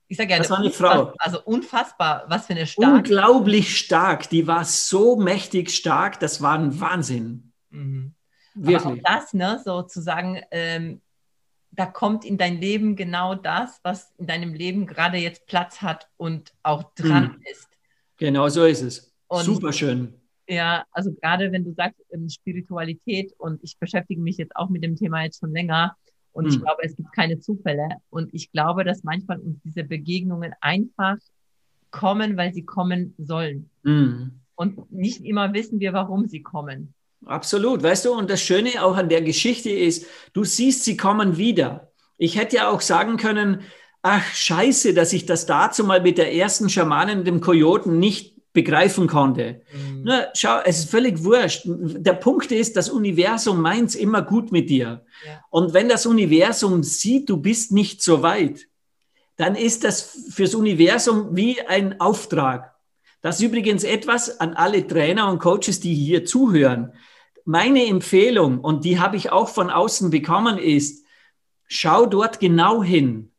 [0.08, 1.13] Ich sage ja, das war eine Frau.
[1.19, 2.91] Also unfassbar, was für eine starke.
[2.91, 4.29] Unglaublich stark.
[4.32, 7.53] Die war so mächtig stark, das war ein Wahnsinn.
[7.69, 8.15] Mhm.
[8.55, 8.84] Wirklich.
[8.84, 11.01] Aber auch das, ne, sozusagen, ähm,
[11.80, 16.10] da kommt in dein Leben genau das, was in deinem Leben gerade jetzt Platz hat
[16.18, 17.44] und auch dran mhm.
[17.50, 17.70] ist.
[18.18, 19.13] Genau so ist es.
[19.28, 20.13] Und Super schön.
[20.50, 24.84] Ja, also gerade wenn du sagst ähm, Spiritualität und ich beschäftige mich jetzt auch mit
[24.84, 25.96] dem Thema jetzt schon länger,
[26.32, 26.52] und mhm.
[26.52, 27.88] ich glaube, es gibt keine Zufälle.
[28.10, 31.18] Und ich glaube, dass manchmal uns diese Begegnungen einfach
[31.92, 33.70] kommen, weil sie kommen sollen.
[33.84, 34.39] Mhm.
[34.56, 36.94] Und nicht immer wissen wir, warum sie kommen.
[37.25, 41.38] Absolut, weißt du, und das Schöne auch an der Geschichte ist, du siehst, sie kommen
[41.38, 41.91] wieder.
[42.17, 43.62] Ich hätte ja auch sagen können,
[44.01, 49.08] ach scheiße, dass ich das dazu mal mit der ersten Schamanin, dem Kojoten, nicht begreifen
[49.08, 49.62] konnte.
[49.71, 50.01] Mhm.
[50.05, 51.63] Na, schau, es ist völlig wurscht.
[51.65, 55.05] Der Punkt ist, das Universum meint es immer gut mit dir.
[55.25, 55.43] Ja.
[55.49, 58.67] Und wenn das Universum sieht, du bist nicht so weit,
[59.38, 62.75] dann ist das fürs Universum wie ein Auftrag.
[63.21, 66.93] Das ist übrigens etwas an alle Trainer und Coaches, die hier zuhören.
[67.45, 71.06] Meine Empfehlung, und die habe ich auch von außen bekommen, ist,
[71.67, 73.32] schau dort genau hin.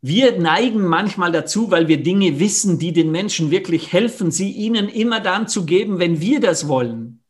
[0.00, 4.88] Wir neigen manchmal dazu, weil wir Dinge wissen, die den Menschen wirklich helfen, sie ihnen
[4.88, 7.22] immer dann zu geben, wenn wir das wollen.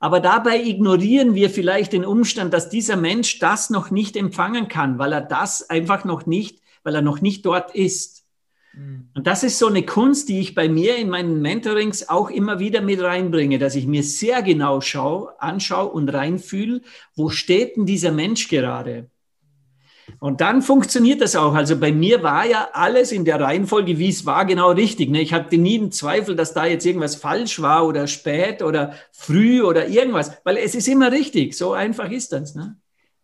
[0.00, 4.98] Aber dabei ignorieren wir vielleicht den Umstand, dass dieser Mensch das noch nicht empfangen kann,
[4.98, 8.17] weil er das einfach noch nicht, weil er noch nicht dort ist.
[8.74, 9.08] Mhm.
[9.14, 12.58] Und das ist so eine Kunst, die ich bei mir in meinen Mentorings auch immer
[12.58, 16.82] wieder mit reinbringe, dass ich mir sehr genau schaue, anschaue und reinfühle,
[17.14, 19.10] wo steht denn dieser Mensch gerade?
[20.20, 21.54] Und dann funktioniert das auch.
[21.54, 25.10] Also bei mir war ja alles in der Reihenfolge, wie es war, genau richtig.
[25.10, 25.20] Ne?
[25.20, 29.62] Ich hatte nie einen Zweifel, dass da jetzt irgendwas falsch war oder spät oder früh
[29.62, 31.56] oder irgendwas, weil es ist immer richtig.
[31.56, 32.54] So einfach ist das.
[32.54, 32.76] Ne?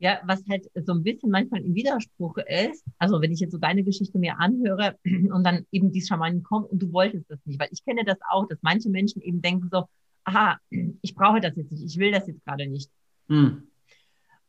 [0.05, 3.59] Ja, was halt so ein bisschen manchmal im Widerspruch ist, also wenn ich jetzt so
[3.59, 7.59] deine Geschichte mir anhöre und dann eben die Schamanen kommen und du wolltest das nicht,
[7.59, 9.89] weil ich kenne das auch, dass manche Menschen eben denken so,
[10.25, 10.59] aha,
[11.01, 12.91] ich brauche das jetzt nicht, ich will das jetzt gerade nicht.
[13.31, 13.67] Hm.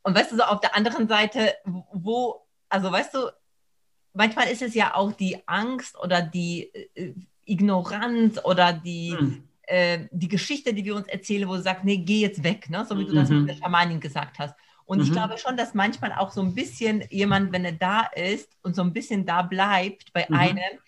[0.04, 3.32] Und weißt du, so auf der anderen Seite, wo, also weißt du,
[4.12, 7.14] manchmal ist es ja auch die Angst oder die äh,
[7.46, 9.44] Ignoranz oder die, hm.
[9.62, 12.86] äh, die Geschichte, die wir uns erzählen, wo du sagst, nee, geh jetzt weg, ne?
[12.86, 13.16] so wie du mhm.
[13.16, 14.54] das mit der Schamanin gesagt hast.
[14.86, 15.04] Und mhm.
[15.06, 18.76] ich glaube schon, dass manchmal auch so ein bisschen jemand, wenn er da ist und
[18.76, 20.36] so ein bisschen da bleibt bei mhm.
[20.36, 20.80] einem,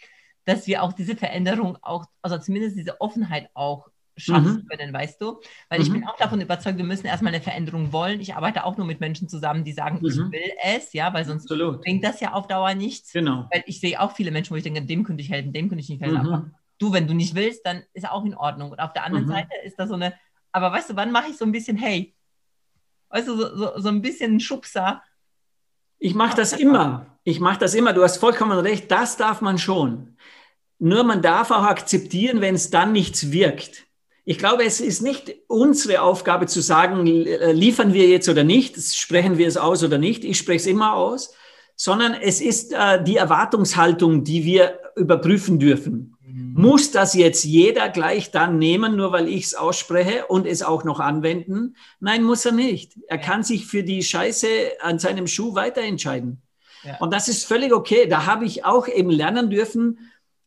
[0.45, 4.67] dass wir auch diese Veränderung auch, also zumindest diese Offenheit auch schaffen mhm.
[4.67, 5.39] können, weißt du?
[5.69, 5.85] Weil mhm.
[5.85, 8.19] ich bin auch davon überzeugt, wir müssen erstmal eine Veränderung wollen.
[8.19, 10.07] Ich arbeite auch nur mit Menschen zusammen, die sagen, mhm.
[10.07, 11.81] ich will es, ja, weil sonst Absolut.
[11.81, 13.13] bringt das ja auf Dauer nichts.
[13.13, 13.47] Genau.
[13.51, 15.81] Weil ich sehe auch viele Menschen, wo ich denke, dem könnte ich helfen, dem könnte
[15.81, 16.17] ich nicht helfen.
[16.17, 16.55] Aber mhm.
[16.79, 18.71] du, wenn du nicht willst, dann ist auch in Ordnung.
[18.71, 19.31] Und auf der anderen mhm.
[19.31, 20.13] Seite ist da so eine,
[20.51, 22.15] aber weißt du, wann mache ich so ein bisschen, hey,
[23.11, 25.03] du, so, so, so ein bisschen Schubser.
[25.99, 27.17] Ich mache das immer.
[27.23, 27.93] Ich mache das immer.
[27.93, 28.91] Du hast vollkommen recht.
[28.91, 30.17] Das darf man schon.
[30.79, 33.87] Nur man darf auch akzeptieren, wenn es dann nichts wirkt.
[34.25, 38.77] Ich glaube, es ist nicht unsere Aufgabe zu sagen, äh, liefern wir jetzt oder nicht,
[38.77, 40.25] sprechen wir es aus oder nicht.
[40.25, 41.33] Ich spreche es immer aus,
[41.77, 46.16] sondern es ist äh, die Erwartungshaltung, die wir überprüfen dürfen.
[46.57, 50.83] Muss das jetzt jeder gleich dann nehmen, nur weil ich es ausspreche und es auch
[50.83, 51.75] noch anwenden?
[51.99, 52.93] Nein, muss er nicht.
[53.07, 54.47] Er kann sich für die Scheiße
[54.81, 56.41] an seinem Schuh weiterentscheiden.
[56.81, 56.97] Ja.
[56.97, 58.07] Und das ist völlig okay.
[58.07, 59.99] Da habe ich auch eben lernen dürfen,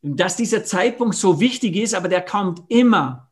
[0.03, 3.31] dass dieser Zeitpunkt so wichtig ist, aber der kommt immer.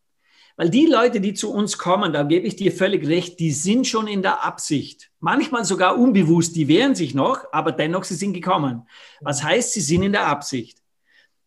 [0.57, 3.89] Weil die Leute, die zu uns kommen, da gebe ich dir völlig recht, die sind
[3.89, 5.11] schon in der Absicht.
[5.19, 8.87] Manchmal sogar unbewusst, die wehren sich noch, aber dennoch, sie sind gekommen.
[9.21, 10.78] Was heißt, sie sind in der Absicht.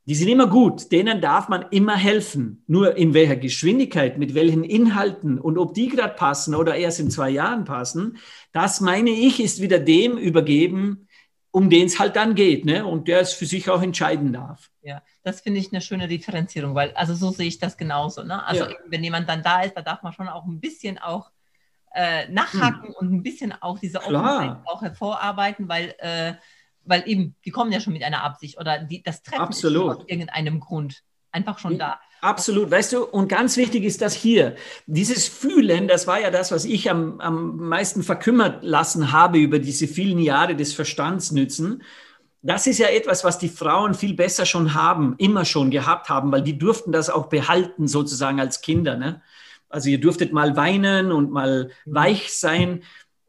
[0.06, 2.64] Die sind immer gut, denen darf man immer helfen.
[2.68, 7.12] Nur in welcher Geschwindigkeit, mit welchen Inhalten und ob die gerade passen oder erst in
[7.12, 8.18] zwei Jahren passen,
[8.52, 11.08] das meine ich, ist wieder dem übergeben,
[11.52, 12.86] um den es halt dann geht, ne?
[12.86, 14.72] Und der es für sich auch entscheiden darf.
[14.82, 18.24] Ja, das finde ich eine schöne Differenzierung, weil also so sehe ich das genauso.
[18.24, 18.44] Ne?
[18.46, 18.76] Also ja.
[18.88, 21.30] wenn jemand dann da ist, da darf man schon auch ein bisschen auch
[21.94, 22.96] äh, nachhaken hm.
[22.96, 26.34] und ein bisschen auch diese Offenheit auch hervorarbeiten, weil, äh,
[26.84, 29.92] weil eben, die kommen ja schon mit einer Absicht oder die, das Treffen Absolut.
[29.92, 32.00] ist aus irgendeinem Grund einfach schon da.
[32.22, 34.56] Absolut, weißt du, und ganz wichtig ist das hier.
[34.86, 39.58] Dieses Fühlen, das war ja das, was ich am, am meisten verkümmert lassen habe über
[39.58, 41.82] diese vielen Jahre des Verstandsnützen.
[42.44, 46.32] Das ist ja etwas, was die Frauen viel besser schon haben, immer schon gehabt haben,
[46.32, 48.98] weil die durften das auch behalten, sozusagen als Kinder.
[48.98, 49.22] Ne?
[49.72, 52.84] Also ihr durftet mal weinen und mal weich sein.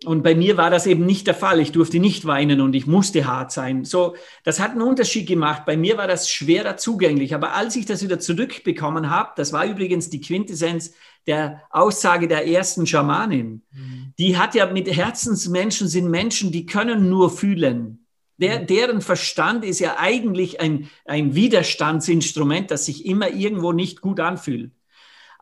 [0.04, 1.60] Und bei mir war das eben nicht der Fall.
[1.60, 3.84] Ich durfte nicht weinen und ich musste hart sein.
[3.84, 5.64] So, das hat einen Unterschied gemacht.
[5.64, 7.34] Bei mir war das schwerer zugänglich.
[7.34, 10.94] Aber als ich das wieder zurückbekommen habe, das war übrigens die Quintessenz
[11.26, 13.62] der Aussage der ersten Schamanin.
[13.70, 14.12] Mhm.
[14.18, 18.06] Die hat ja mit Herzensmenschen sind Menschen, die können nur fühlen.
[18.38, 18.66] Der, mhm.
[18.66, 24.72] deren Verstand ist ja eigentlich ein, ein Widerstandsinstrument, das sich immer irgendwo nicht gut anfühlt.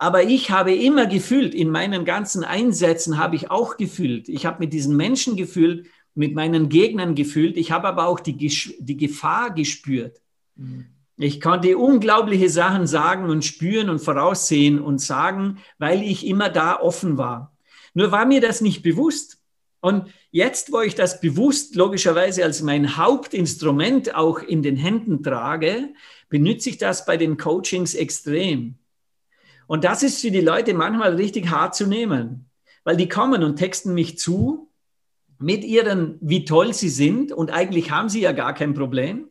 [0.01, 4.31] Aber ich habe immer gefühlt, in meinen ganzen Einsätzen habe ich auch gefühlt.
[4.31, 7.59] Ich habe mit diesen Menschen gefühlt, mit meinen Gegnern gefühlt.
[7.59, 10.23] Ich habe aber auch die, die Gefahr gespürt.
[10.57, 10.87] Mhm.
[11.19, 16.81] Ich konnte unglaubliche Sachen sagen und spüren und voraussehen und sagen, weil ich immer da
[16.81, 17.55] offen war.
[17.93, 19.43] Nur war mir das nicht bewusst.
[19.81, 25.91] Und jetzt, wo ich das bewusst logischerweise als mein Hauptinstrument auch in den Händen trage,
[26.31, 28.77] benütze ich das bei den Coachings extrem.
[29.71, 32.51] Und das ist für die Leute manchmal richtig hart zu nehmen,
[32.83, 34.69] weil die kommen und texten mich zu
[35.39, 39.29] mit ihren, wie toll sie sind und eigentlich haben sie ja gar kein Problem.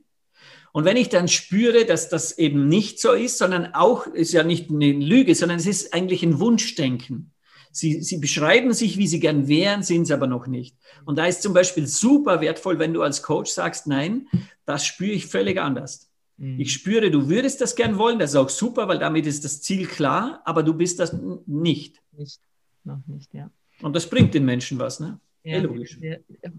[0.71, 4.43] Und wenn ich dann spüre, dass das eben nicht so ist, sondern auch, ist ja
[4.43, 7.33] nicht eine Lüge, sondern es ist eigentlich ein Wunschdenken.
[7.73, 10.77] Sie, sie beschreiben sich, wie sie gern wären, sind es aber noch nicht.
[11.03, 14.29] Und da ist zum Beispiel super wertvoll, wenn du als Coach sagst, nein,
[14.65, 16.08] das spüre ich völlig anders.
[16.39, 16.59] Mhm.
[16.59, 19.61] Ich spüre, du würdest das gern wollen, das ist auch super, weil damit ist das
[19.61, 21.13] Ziel klar, aber du bist das
[21.45, 22.01] nicht.
[22.13, 22.39] Nicht,
[22.85, 23.51] noch nicht, ja.
[23.81, 25.19] Und das bringt den Menschen was, ne?
[25.43, 25.97] Ja, logisch.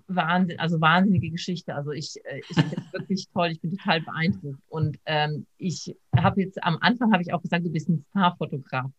[0.06, 1.74] Wahnsinn, also wahnsinnige Geschichte.
[1.74, 4.58] Also ich, äh, ich finde es wirklich toll, ich bin total beeindruckt.
[4.68, 8.90] Und ähm, ich habe jetzt am Anfang habe ich auch gesagt, du bist ein Starfotograf.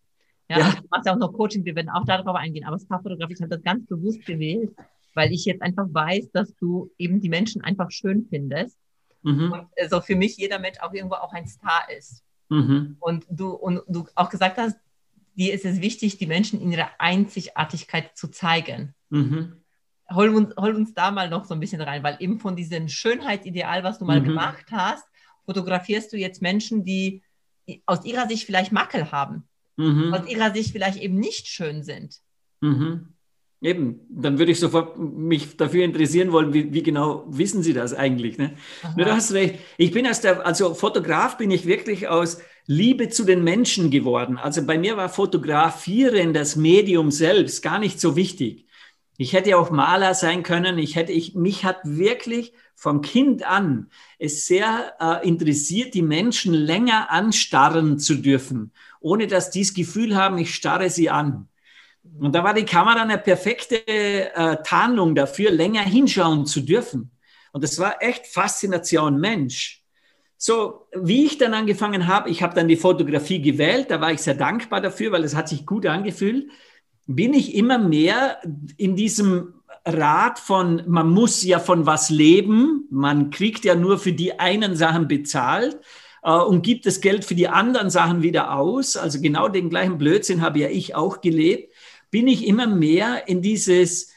[0.50, 0.66] Ja, ja.
[0.66, 3.42] Also du machst ja auch noch Coaching, wir werden auch darauf eingehen, aber Starfotograf, ich
[3.42, 4.72] habe das ganz bewusst gewählt,
[5.16, 8.78] weil ich jetzt einfach weiß, dass du eben die Menschen einfach schön findest
[9.24, 9.52] Mhm.
[9.52, 12.24] Und also für mich jeder Mensch auch irgendwo auch ein Star ist.
[12.50, 12.98] Mhm.
[13.00, 14.78] Und, du, und du auch gesagt hast,
[15.36, 18.94] dir ist es wichtig, die Menschen in ihrer Einzigartigkeit zu zeigen.
[19.10, 19.58] Mhm.
[20.14, 22.90] Hol, uns, hol uns da mal noch so ein bisschen rein, weil eben von diesem
[22.90, 24.26] Schönheitsideal, was du mal mhm.
[24.26, 25.06] gemacht hast,
[25.46, 27.24] fotografierst du jetzt Menschen, die
[27.86, 30.14] aus ihrer Sicht vielleicht Makel haben, mhm.
[30.14, 32.18] aus ihrer Sicht vielleicht eben nicht schön sind.
[32.60, 33.14] Mhm.
[33.64, 37.94] Eben, dann würde ich sofort mich dafür interessieren wollen, wie, wie genau wissen Sie das
[37.94, 38.40] eigentlich?
[38.40, 38.54] Ne?
[38.98, 39.60] Nur du hast recht.
[39.78, 44.40] Ich bin aus der, also Fotograf bin ich wirklich aus Liebe zu den Menschen geworden.
[44.40, 48.66] Also bei mir war Fotografieren, das Medium selbst, gar nicht so wichtig.
[49.18, 50.80] Ich hätte auch Maler sein können.
[50.80, 56.56] Ich hätte, ich, mich hat wirklich vom Kind an es sehr äh, interessiert, die Menschen
[56.56, 61.48] länger anstarren zu dürfen, ohne dass die das Gefühl haben, ich starre sie an.
[62.20, 67.12] Und da war die Kamera eine perfekte äh, Tarnung dafür, länger hinschauen zu dürfen.
[67.52, 69.84] Und das war echt Faszination Mensch.
[70.38, 74.22] So, wie ich dann angefangen habe, ich habe dann die Fotografie gewählt, da war ich
[74.22, 76.50] sehr dankbar dafür, weil es hat sich gut angefühlt,
[77.06, 78.42] bin ich immer mehr
[78.78, 84.14] in diesem Rat von, man muss ja von was leben, man kriegt ja nur für
[84.14, 85.80] die einen Sachen bezahlt
[86.24, 88.98] äh, und gibt das Geld für die anderen Sachen wieder aus.
[88.98, 91.71] Also genau den gleichen Blödsinn habe ja ich auch gelebt
[92.12, 94.12] bin ich immer mehr in dieses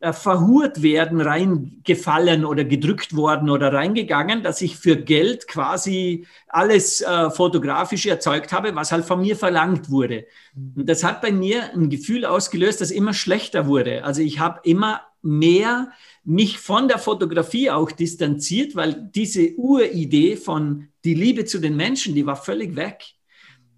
[0.00, 7.00] äh, verhurt werden, reingefallen oder gedrückt worden oder reingegangen, dass ich für Geld quasi alles
[7.00, 10.26] äh, fotografisch erzeugt habe, was halt von mir verlangt wurde.
[10.54, 14.04] Und das hat bei mir ein Gefühl ausgelöst, das immer schlechter wurde.
[14.04, 15.92] Also ich habe immer mehr
[16.24, 22.14] mich von der Fotografie auch distanziert, weil diese Uridee von die Liebe zu den Menschen,
[22.14, 23.15] die war völlig weg.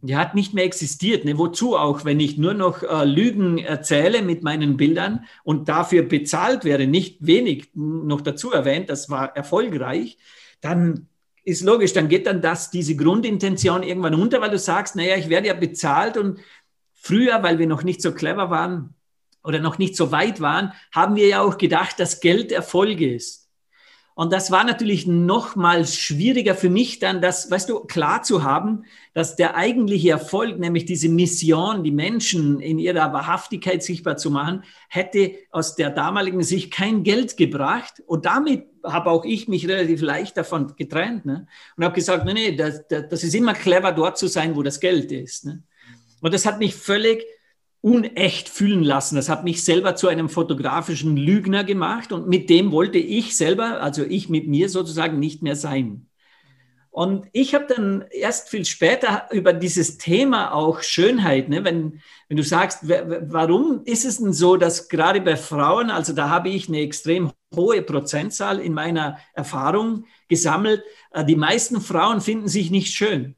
[0.00, 1.24] Die hat nicht mehr existiert.
[1.24, 1.38] Ne?
[1.38, 6.64] Wozu auch, wenn ich nur noch äh, Lügen erzähle mit meinen Bildern und dafür bezahlt
[6.64, 10.18] wäre, nicht wenig noch dazu erwähnt, das war erfolgreich,
[10.60, 11.08] dann
[11.44, 15.28] ist logisch, dann geht dann das, diese Grundintention irgendwann unter, weil du sagst, naja, ich
[15.30, 16.40] werde ja bezahlt und
[16.92, 18.94] früher, weil wir noch nicht so clever waren
[19.42, 23.47] oder noch nicht so weit waren, haben wir ja auch gedacht, dass Geld Erfolg ist.
[24.18, 28.42] Und das war natürlich noch mal schwieriger für mich dann, das, weißt du, klar zu
[28.42, 28.82] haben,
[29.14, 34.64] dass der eigentliche Erfolg, nämlich diese Mission, die Menschen in ihrer Wahrhaftigkeit sichtbar zu machen,
[34.88, 38.02] hätte aus der damaligen Sicht kein Geld gebracht.
[38.08, 41.46] Und damit habe auch ich mich relativ leicht davon getrennt ne?
[41.76, 44.80] und habe gesagt, nee, nee, das, das ist immer clever, dort zu sein, wo das
[44.80, 45.46] Geld ist.
[45.46, 45.62] Ne?
[46.20, 47.24] Und das hat mich völlig
[47.80, 49.16] unecht fühlen lassen.
[49.16, 53.80] Das hat mich selber zu einem fotografischen Lügner gemacht und mit dem wollte ich selber,
[53.80, 56.08] also ich mit mir sozusagen nicht mehr sein.
[56.90, 62.36] Und ich habe dann erst viel später über dieses Thema auch Schönheit, ne, wenn, wenn
[62.36, 66.66] du sagst, warum ist es denn so, dass gerade bei Frauen, also da habe ich
[66.66, 72.92] eine extrem hohe Prozentzahl in meiner Erfahrung gesammelt, äh, die meisten Frauen finden sich nicht
[72.92, 73.36] schön.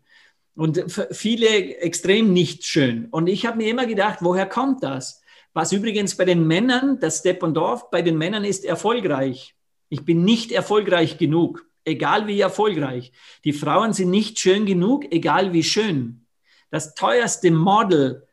[0.54, 3.06] Und viele extrem nicht schön.
[3.10, 5.22] Und ich habe mir immer gedacht, woher kommt das?
[5.52, 9.54] Was übrigens bei den Männern, das Steppendorf bei den Männern ist erfolgreich.
[9.88, 13.12] Ich bin nicht erfolgreich genug, egal wie erfolgreich.
[13.44, 16.26] Die Frauen sind nicht schön genug, egal wie schön.
[16.70, 18.26] Das teuerste Model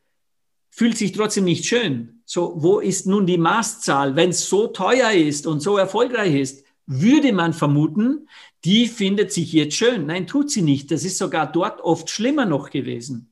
[0.70, 2.22] fühlt sich trotzdem nicht schön.
[2.24, 4.16] So, wo ist nun die Maßzahl?
[4.16, 8.28] Wenn es so teuer ist und so erfolgreich ist, würde man vermuten,
[8.65, 10.08] die findet sich jetzt schön.
[10.08, 10.89] Nein, tut sie nicht.
[10.89, 13.30] Das ist sogar dort oft schlimmer noch gewesen.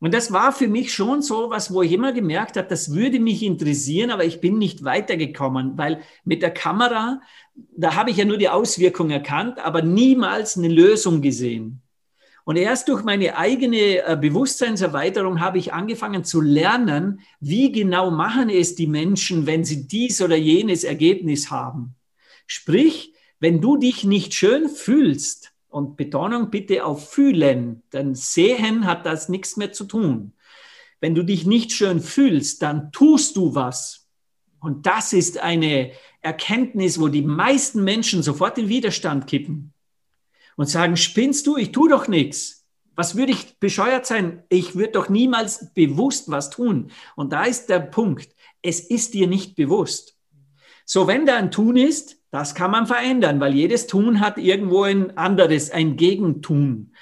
[0.00, 3.18] Und das war für mich schon so was, wo ich immer gemerkt habe, das würde
[3.18, 7.20] mich interessieren, aber ich bin nicht weitergekommen, weil mit der Kamera,
[7.76, 11.82] da habe ich ja nur die Auswirkung erkannt, aber niemals eine Lösung gesehen.
[12.44, 18.48] Und erst durch meine eigene äh, Bewusstseinserweiterung habe ich angefangen zu lernen, wie genau machen
[18.48, 21.97] es die Menschen, wenn sie dies oder jenes Ergebnis haben.
[22.48, 29.06] Sprich, wenn du dich nicht schön fühlst, und Betonung bitte auf fühlen, denn sehen hat
[29.06, 30.32] das nichts mehr zu tun.
[31.00, 34.08] Wenn du dich nicht schön fühlst, dann tust du was.
[34.60, 39.72] Und das ist eine Erkenntnis, wo die meisten Menschen sofort in Widerstand kippen
[40.56, 42.66] und sagen, spinnst du, ich tue doch nichts.
[42.96, 44.42] Was würde ich bescheuert sein?
[44.48, 46.90] Ich würde doch niemals bewusst was tun.
[47.14, 48.34] Und da ist der Punkt.
[48.60, 50.16] Es ist dir nicht bewusst.
[50.84, 54.82] So, wenn da ein Tun ist, das kann man verändern, weil jedes Tun hat irgendwo
[54.82, 56.92] ein anderes, ein Gegentun.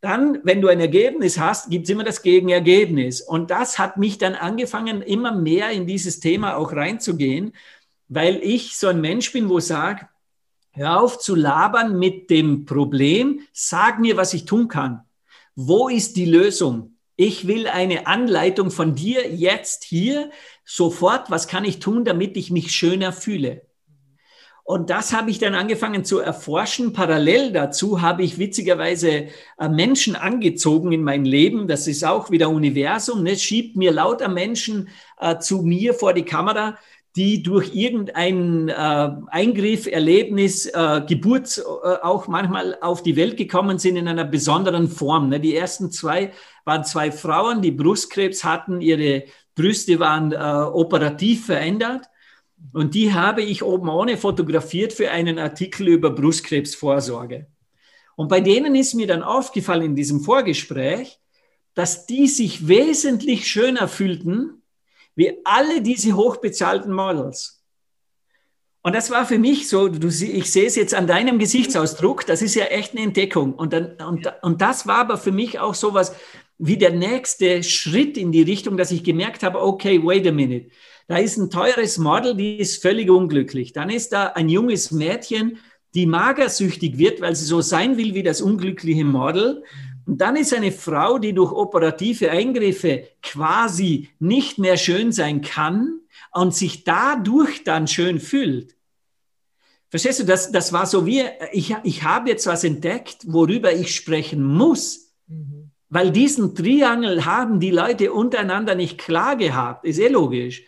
[0.00, 3.20] Dann, wenn du ein Ergebnis hast, gibt es immer das Gegenergebnis.
[3.20, 7.52] Und das hat mich dann angefangen, immer mehr in dieses Thema auch reinzugehen,
[8.08, 10.08] weil ich so ein Mensch bin, wo sage,
[10.72, 15.02] hör auf zu labern mit dem Problem, sag mir, was ich tun kann.
[15.54, 16.96] Wo ist die Lösung?
[17.14, 20.30] Ich will eine Anleitung von dir jetzt hier,
[20.64, 23.62] sofort, was kann ich tun, damit ich mich schöner fühle?
[24.72, 26.94] Und das habe ich dann angefangen zu erforschen.
[26.94, 29.26] Parallel dazu habe ich witzigerweise
[29.58, 31.68] äh, Menschen angezogen in mein Leben.
[31.68, 33.22] Das ist auch wieder Universum.
[33.22, 33.36] Ne?
[33.36, 34.88] Schiebt mir lauter Menschen
[35.20, 36.78] äh, zu mir vor die Kamera,
[37.16, 43.78] die durch irgendeinen äh, Eingriff, Erlebnis, äh, Geburt äh, auch manchmal auf die Welt gekommen
[43.78, 45.28] sind in einer besonderen Form.
[45.28, 45.38] Ne?
[45.38, 46.32] Die ersten zwei
[46.64, 48.80] waren zwei Frauen, die Brustkrebs hatten.
[48.80, 52.06] Ihre Brüste waren äh, operativ verändert.
[52.72, 57.46] Und die habe ich oben ohne fotografiert für einen Artikel über Brustkrebsvorsorge.
[58.16, 61.18] Und bei denen ist mir dann aufgefallen in diesem Vorgespräch,
[61.74, 64.62] dass die sich wesentlich schöner fühlten
[65.14, 67.62] wie alle diese hochbezahlten Models.
[68.82, 72.42] Und das war für mich so, du, ich sehe es jetzt an deinem Gesichtsausdruck, das
[72.42, 73.54] ist ja echt eine Entdeckung.
[73.54, 76.14] Und, dann, und, und das war aber für mich auch so was
[76.58, 80.70] wie der nächste Schritt in die Richtung, dass ich gemerkt habe, okay, wait a minute
[81.08, 83.72] da ist ein teures Model, die ist völlig unglücklich.
[83.72, 85.58] Dann ist da ein junges Mädchen,
[85.94, 89.62] die magersüchtig wird, weil sie so sein will wie das unglückliche Model.
[90.06, 96.00] Und dann ist eine Frau, die durch operative Eingriffe quasi nicht mehr schön sein kann
[96.32, 98.74] und sich dadurch dann schön fühlt.
[99.90, 101.22] Verstehst du, das, das war so wie,
[101.52, 105.12] ich, ich habe jetzt was entdeckt, worüber ich sprechen muss.
[105.26, 105.70] Mhm.
[105.90, 110.62] Weil diesen Triangel haben die Leute untereinander nicht klar gehabt, ist eh logisch.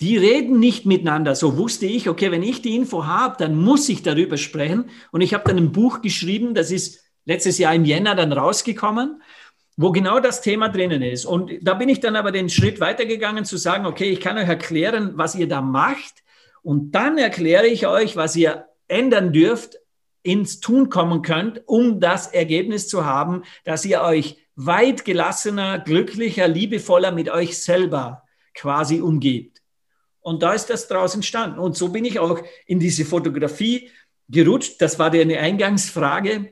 [0.00, 1.34] Die reden nicht miteinander.
[1.34, 4.90] So wusste ich, okay, wenn ich die Info habe, dann muss ich darüber sprechen.
[5.10, 9.20] Und ich habe dann ein Buch geschrieben, das ist letztes Jahr im Jänner dann rausgekommen,
[9.76, 11.24] wo genau das Thema drinnen ist.
[11.24, 14.48] Und da bin ich dann aber den Schritt weitergegangen zu sagen, okay, ich kann euch
[14.48, 16.22] erklären, was ihr da macht.
[16.62, 19.78] Und dann erkläre ich euch, was ihr ändern dürft,
[20.22, 26.48] ins Tun kommen könnt, um das Ergebnis zu haben, dass ihr euch weit gelassener, glücklicher,
[26.48, 28.24] liebevoller mit euch selber
[28.54, 29.57] quasi umgebt.
[30.20, 31.58] Und da ist das draus entstanden.
[31.58, 33.90] Und so bin ich auch in diese Fotografie
[34.28, 34.80] gerutscht.
[34.80, 36.50] Das war eine Eingangsfrage,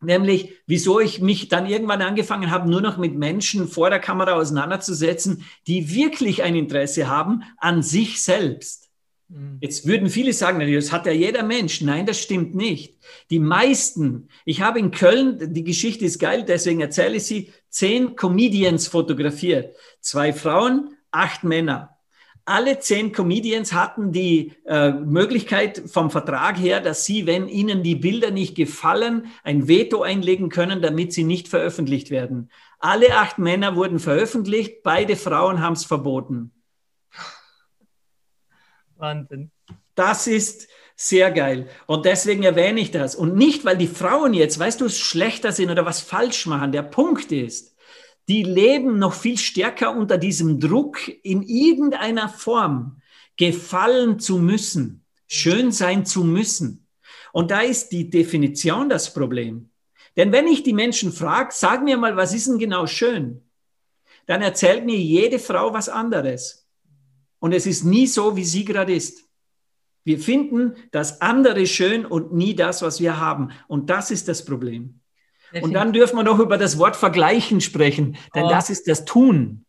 [0.00, 4.34] nämlich wieso ich mich dann irgendwann angefangen habe, nur noch mit Menschen vor der Kamera
[4.34, 8.90] auseinanderzusetzen, die wirklich ein Interesse haben an sich selbst.
[9.28, 9.58] Mhm.
[9.60, 11.80] Jetzt würden viele sagen, das hat ja jeder Mensch.
[11.80, 12.98] Nein, das stimmt nicht.
[13.30, 18.14] Die meisten, ich habe in Köln, die Geschichte ist geil, deswegen erzähle ich sie, zehn
[18.16, 19.74] Comedians fotografiert.
[20.00, 21.95] Zwei Frauen, acht Männer
[22.46, 27.96] alle zehn Comedians hatten die äh, Möglichkeit vom Vertrag her, dass sie, wenn ihnen die
[27.96, 32.50] Bilder nicht gefallen, ein Veto einlegen können, damit sie nicht veröffentlicht werden.
[32.78, 36.52] Alle acht Männer wurden veröffentlicht, beide Frauen haben es verboten.
[38.96, 39.50] Wahnsinn.
[39.96, 41.68] Das ist sehr geil.
[41.86, 43.16] Und deswegen erwähne ich das.
[43.16, 46.72] Und nicht, weil die Frauen jetzt, weißt du, schlechter sind oder was falsch machen.
[46.72, 47.75] Der Punkt ist,
[48.28, 53.00] die leben noch viel stärker unter diesem Druck, in irgendeiner Form
[53.36, 56.86] gefallen zu müssen, schön sein zu müssen.
[57.32, 59.70] Und da ist die Definition das Problem.
[60.16, 63.42] Denn wenn ich die Menschen frage, sag mir mal, was ist denn genau schön?
[64.24, 66.66] Dann erzählt mir jede Frau was anderes.
[67.38, 69.24] Und es ist nie so, wie sie gerade ist.
[70.02, 73.50] Wir finden das andere schön und nie das, was wir haben.
[73.68, 75.00] Und das ist das Problem.
[75.60, 78.48] Und dann dürfen wir noch über das Wort vergleichen sprechen, denn oh.
[78.48, 79.64] das ist das Tun.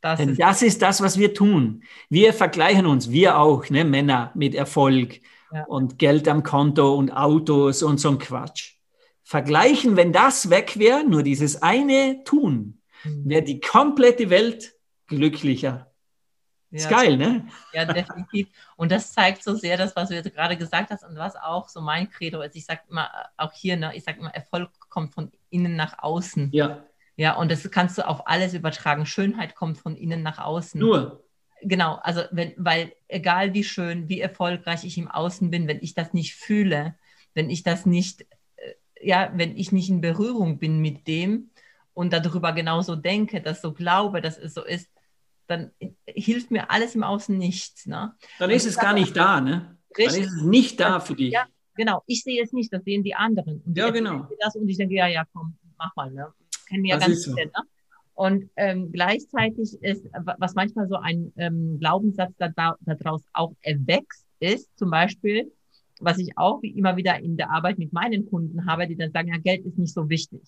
[0.00, 1.82] Das denn ist das ist das, was wir tun.
[2.08, 5.20] Wir vergleichen uns, wir auch, ne, Männer mit Erfolg
[5.52, 5.64] ja.
[5.64, 8.76] und Geld am Konto und Autos und so ein Quatsch.
[9.24, 13.28] Vergleichen, wenn das weg wäre, nur dieses eine Tun, mhm.
[13.28, 14.74] wäre die komplette Welt
[15.06, 15.92] glücklicher.
[16.70, 17.46] Ja, ist geil, ne?
[17.72, 18.48] Ja, definitiv.
[18.76, 21.68] Und das zeigt so sehr das, was du jetzt gerade gesagt hast und was auch
[21.68, 22.56] so mein Credo ist.
[22.56, 26.50] Ich sage immer, auch hier, ne, ich sage immer, Erfolg kommt von innen nach außen.
[26.52, 26.84] Ja.
[27.16, 29.04] Ja, und das kannst du auf alles übertragen.
[29.04, 30.80] Schönheit kommt von innen nach außen.
[30.80, 31.24] Nur.
[31.62, 35.94] Genau, also wenn, weil egal wie schön, wie erfolgreich ich im Außen bin, wenn ich
[35.94, 36.94] das nicht fühle,
[37.34, 38.22] wenn ich das nicht,
[38.56, 41.50] äh, ja, wenn ich nicht in Berührung bin mit dem
[41.92, 44.88] und darüber genauso denke, dass so glaube, dass es so ist,
[45.48, 45.72] dann
[46.06, 47.86] hilft mir alles im Außen nichts.
[47.86, 48.14] Ne?
[48.38, 49.76] Dann ist es gar nicht da, ne?
[49.96, 50.14] Richtig.
[50.14, 51.32] Dann ist es nicht da für dich.
[51.32, 51.46] Ja,
[51.78, 52.02] genau.
[52.06, 53.62] Ich sehe es nicht, das sehen die anderen.
[53.64, 54.28] Und ja, genau.
[54.40, 56.10] Das und ich denke, ja, ja, komm, mach mal.
[56.10, 56.26] Ne?
[56.68, 57.36] Kennen ja das ganz viele.
[57.36, 57.62] So.
[57.62, 57.68] Ne?
[58.14, 60.04] Und ähm, gleichzeitig ist,
[60.38, 65.52] was manchmal so ein ähm, Glaubenssatz da, daraus auch erwächst, ist zum Beispiel,
[66.00, 69.12] was ich auch wie immer wieder in der Arbeit mit meinen Kunden habe, die dann
[69.12, 70.42] sagen, ja, Geld ist nicht so wichtig.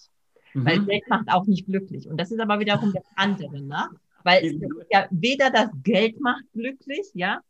[0.52, 0.66] Mhm.
[0.66, 2.08] Weil Geld macht auch nicht glücklich.
[2.08, 3.62] Und das ist aber wiederum das andere.
[3.62, 3.88] Ne?
[4.24, 4.60] Weil
[4.90, 7.40] ja weder das Geld macht glücklich, ja,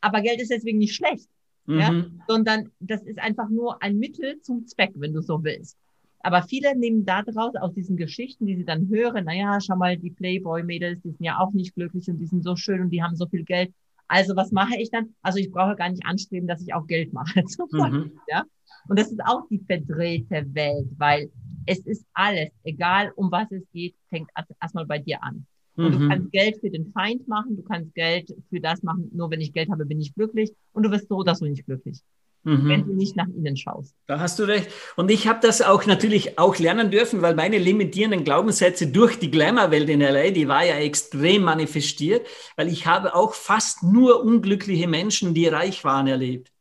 [0.00, 1.28] aber Geld ist deswegen nicht schlecht,
[1.66, 1.78] mhm.
[1.78, 5.76] ja, sondern das ist einfach nur ein Mittel zum Zweck, wenn du so willst.
[6.20, 9.96] Aber viele nehmen da draus aus diesen Geschichten, die sie dann hören, naja, schau mal,
[9.96, 13.02] die Playboy-Mädels, die sind ja auch nicht glücklich und die sind so schön und die
[13.02, 13.72] haben so viel Geld.
[14.08, 15.14] Also was mache ich dann?
[15.22, 17.44] Also ich brauche gar nicht anstreben, dass ich auch Geld mache.
[17.72, 18.12] Mhm.
[18.28, 18.44] Ja?
[18.88, 21.30] Und das ist auch die verdrehte Welt, weil
[21.66, 25.46] es ist alles, egal um was es geht, fängt erstmal bei dir an.
[25.76, 26.00] Und mhm.
[26.00, 29.40] du kannst Geld für den Feind machen, du kannst Geld für das machen, nur wenn
[29.40, 30.52] ich Geld habe, bin ich glücklich.
[30.72, 32.00] Und du wirst so oder so nicht glücklich,
[32.44, 32.68] mhm.
[32.68, 33.94] wenn du nicht nach innen schaust.
[34.06, 34.70] Da hast du recht.
[34.96, 39.30] Und ich habe das auch natürlich auch lernen dürfen, weil meine limitierenden Glaubenssätze durch die
[39.30, 44.88] Glamour-Welt in LA, die war ja extrem manifestiert, weil ich habe auch fast nur unglückliche
[44.88, 46.52] Menschen, die reich waren, erlebt.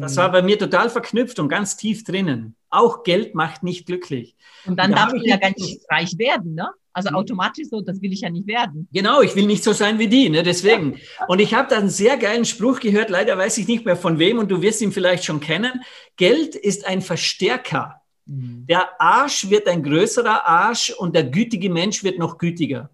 [0.00, 2.56] Das war bei mir total verknüpft und ganz tief drinnen.
[2.70, 4.36] Auch Geld macht nicht glücklich.
[4.66, 6.70] Und dann darf ich ja gar nicht reich werden, ne?
[6.96, 7.16] Also mhm.
[7.16, 8.88] automatisch so, das will ich ja nicht werden.
[8.90, 10.42] Genau, ich will nicht so sein wie die, ne?
[10.42, 10.98] deswegen.
[11.28, 14.18] Und ich habe da einen sehr geilen Spruch gehört, leider weiß ich nicht mehr von
[14.18, 15.82] wem und du wirst ihn vielleicht schon kennen.
[16.16, 18.00] Geld ist ein Verstärker.
[18.24, 18.64] Mhm.
[18.66, 22.88] Der Arsch wird ein größerer Arsch und der gütige Mensch wird noch gütiger.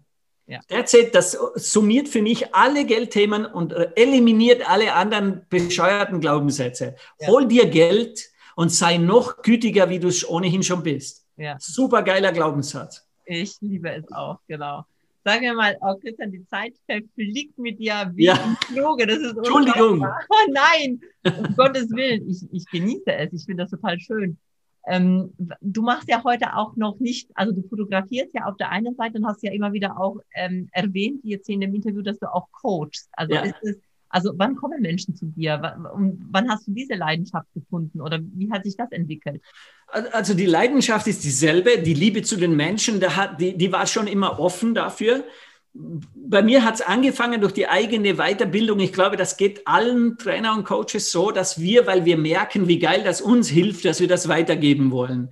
[0.45, 0.59] Ja.
[0.69, 6.95] Derzeit, das summiert für mich alle Geldthemen und eliminiert alle anderen bescheuerten Glaubenssätze.
[7.19, 7.27] Ja.
[7.27, 11.25] Hol dir Geld und sei noch gütiger, wie du es ohnehin schon bist.
[11.37, 11.57] Ja.
[11.59, 13.07] Super geiler Glaubenssatz.
[13.25, 14.85] Ich liebe es auch, genau.
[15.25, 18.35] Sagen wir mal, oh Christian, die Zeit verfliegt mit dir wie ja.
[18.35, 19.07] im Fluge.
[19.07, 20.05] Das ist Entschuldigung.
[20.05, 22.29] Oh nein, um Gottes Willen.
[22.29, 23.31] Ich, ich genieße es.
[23.31, 24.37] Ich finde das total schön.
[24.85, 28.95] Ähm, du machst ja heute auch noch nicht, also du fotografierst ja auf der einen
[28.95, 32.19] Seite und hast ja immer wieder auch ähm, erwähnt, jetzt hier in dem Interview, dass
[32.19, 33.09] du auch coachst.
[33.13, 33.43] Also ja.
[33.61, 33.77] es
[34.09, 35.59] Also wann kommen Menschen zu dir?
[35.95, 39.41] Und wann hast du diese Leidenschaft gefunden oder wie hat sich das entwickelt?
[39.87, 43.01] Also die Leidenschaft ist dieselbe, die Liebe zu den Menschen,
[43.39, 45.23] die, die war schon immer offen dafür
[45.73, 48.79] bei mir hat es angefangen durch die eigene Weiterbildung.
[48.79, 52.77] Ich glaube, das geht allen Trainer und Coaches so, dass wir, weil wir merken, wie
[52.77, 55.31] geil das uns hilft, dass wir das weitergeben wollen.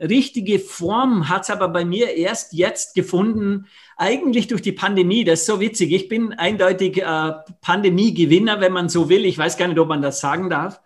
[0.00, 3.66] Richtige Form hat es aber bei mir erst jetzt gefunden,
[3.96, 5.24] eigentlich durch die Pandemie.
[5.24, 5.92] Das ist so witzig.
[5.92, 9.24] Ich bin eindeutig äh, Pandemie-Gewinner, wenn man so will.
[9.24, 10.80] Ich weiß gar nicht, ob man das sagen darf,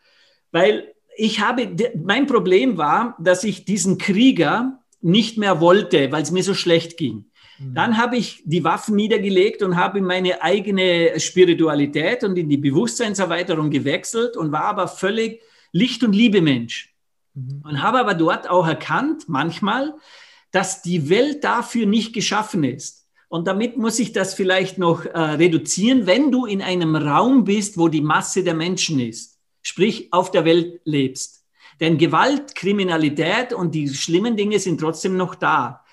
[0.51, 6.31] weil ich habe, mein Problem war, dass ich diesen Krieger nicht mehr wollte, weil es
[6.31, 7.28] mir so schlecht ging.
[7.59, 7.75] Mhm.
[7.75, 12.57] Dann habe ich die Waffen niedergelegt und habe in meine eigene Spiritualität und in die
[12.57, 15.43] Bewusstseinserweiterung gewechselt und war aber völlig
[15.73, 16.95] Licht- und Liebe-Mensch.
[17.35, 17.63] Mhm.
[17.65, 19.95] Und habe aber dort auch erkannt, manchmal,
[20.51, 23.07] dass die Welt dafür nicht geschaffen ist.
[23.29, 27.77] Und damit muss ich das vielleicht noch äh, reduzieren, wenn du in einem Raum bist,
[27.77, 31.45] wo die Masse der Menschen ist, sprich auf der Welt lebst.
[31.81, 35.85] Denn Gewalt, Kriminalität und die schlimmen Dinge sind trotzdem noch da.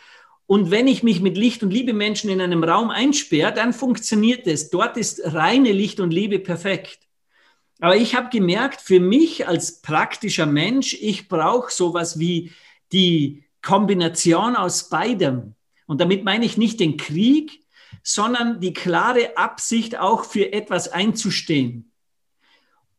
[0.47, 4.45] Und wenn ich mich mit Licht und Liebe Menschen in einem Raum einsperre, dann funktioniert
[4.45, 4.69] es.
[4.69, 6.99] Dort ist reine Licht und Liebe perfekt.
[7.79, 12.51] Aber ich habe gemerkt, für mich als praktischer Mensch, ich brauche sowas wie
[12.91, 15.55] die Kombination aus beidem.
[15.87, 17.63] Und damit meine ich nicht den Krieg,
[18.03, 21.91] sondern die klare Absicht, auch für etwas einzustehen.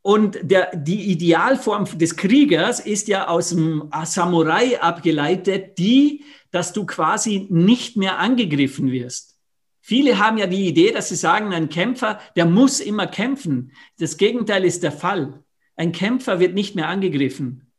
[0.03, 6.25] Und der, die Idealform des Kriegers ist ja aus dem Samurai abgeleitet, die
[6.57, 9.39] dass du quasi nicht mehr angegriffen wirst.
[9.83, 13.73] Viele haben ja die Idee, dass sie sagen, ein Kämpfer, der muss immer kämpfen.
[13.99, 15.45] Das Gegenteil ist der Fall.
[15.77, 17.71] Ein Kämpfer wird nicht mehr angegriffen.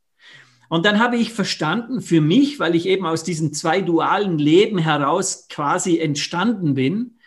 [0.69, 4.77] Und dann habe ich verstanden für mich, weil ich eben aus diesem zwei dualen Leben
[4.77, 7.17] heraus quasi entstanden bin,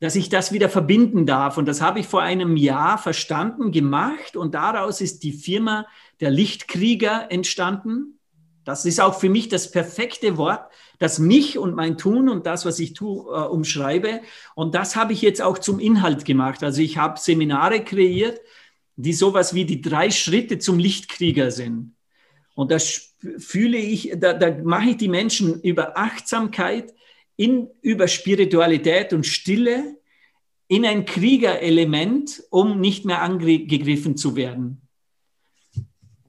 [0.00, 1.58] dass ich das wieder verbinden darf.
[1.58, 4.36] Und das habe ich vor einem Jahr verstanden, gemacht.
[4.36, 5.86] Und daraus ist die Firma
[6.18, 8.17] der Lichtkrieger entstanden.
[8.68, 12.66] Das ist auch für mich das perfekte Wort, das mich und mein Tun und das,
[12.66, 14.20] was ich tue, äh, umschreibe.
[14.54, 16.62] Und das habe ich jetzt auch zum Inhalt gemacht.
[16.62, 18.42] Also ich habe Seminare kreiert,
[18.96, 21.94] die sowas wie die drei Schritte zum Lichtkrieger sind.
[22.54, 26.92] Und das fühle ich, da, da mache ich die Menschen über Achtsamkeit,
[27.36, 29.96] in, über Spiritualität und Stille
[30.66, 34.82] in ein Kriegerelement, um nicht mehr angegriffen zu werden.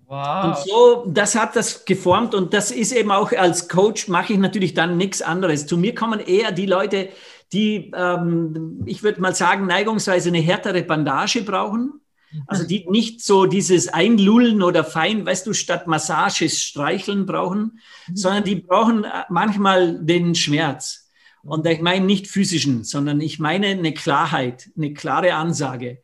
[0.10, 0.46] Wow.
[0.46, 4.40] Und so, das hat das geformt und das ist eben auch als Coach mache ich
[4.40, 5.68] natürlich dann nichts anderes.
[5.68, 7.10] Zu mir kommen eher die Leute,
[7.54, 12.02] die, ähm, ich würde mal sagen, neigungsweise eine härtere Bandage brauchen.
[12.48, 18.16] Also die nicht so dieses Einlullen oder fein, weißt du, statt Massages streicheln brauchen, mhm.
[18.16, 21.12] sondern die brauchen äh, manchmal den Schmerz.
[21.44, 26.02] Und ich meine nicht physischen, sondern ich meine eine Klarheit, eine klare Ansage.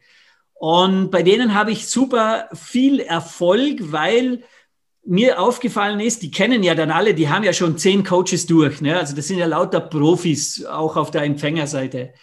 [0.55, 4.43] Und bei denen habe ich super viel Erfolg, weil
[5.05, 8.81] mir aufgefallen ist, die kennen ja dann alle, die haben ja schon zehn Coaches durch.
[8.81, 8.97] Ne?
[8.97, 12.13] Also das sind ja lauter Profis, auch auf der Empfängerseite.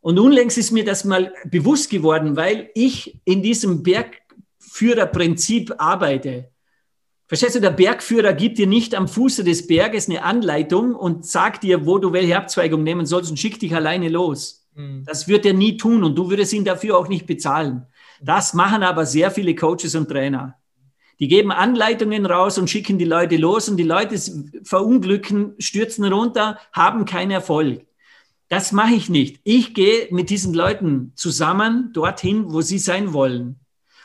[0.00, 6.50] Und unlängst ist mir das mal bewusst geworden, weil ich in diesem Bergführerprinzip arbeite.
[7.26, 11.62] Verstehst du, der Bergführer gibt dir nicht am Fuße des Berges eine Anleitung und sagt
[11.62, 14.63] dir, wo du welche Abzweigung nehmen sollst und schickt dich alleine los.
[14.74, 15.04] Mhm.
[15.04, 17.86] Das wird er nie tun und du würdest ihn dafür auch nicht bezahlen.
[18.20, 20.58] Das machen aber sehr viele Coaches und Trainer.
[21.20, 24.18] Die geben Anleitungen raus und schicken die Leute los und die Leute
[24.64, 27.86] verunglücken, stürzen runter, haben keinen Erfolg.
[28.48, 29.40] Das mache ich nicht.
[29.44, 33.60] Ich gehe mit diesen Leuten zusammen dorthin, wo sie sein wollen.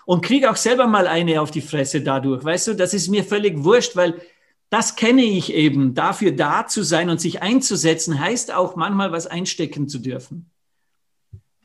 [0.06, 2.44] Und kriege auch selber mal eine auf die Fresse dadurch.
[2.44, 4.22] Weißt du, das ist mir völlig wurscht, weil
[4.70, 5.94] das kenne ich eben.
[5.94, 10.50] Dafür da zu sein und sich einzusetzen, heißt auch manchmal was einstecken zu dürfen.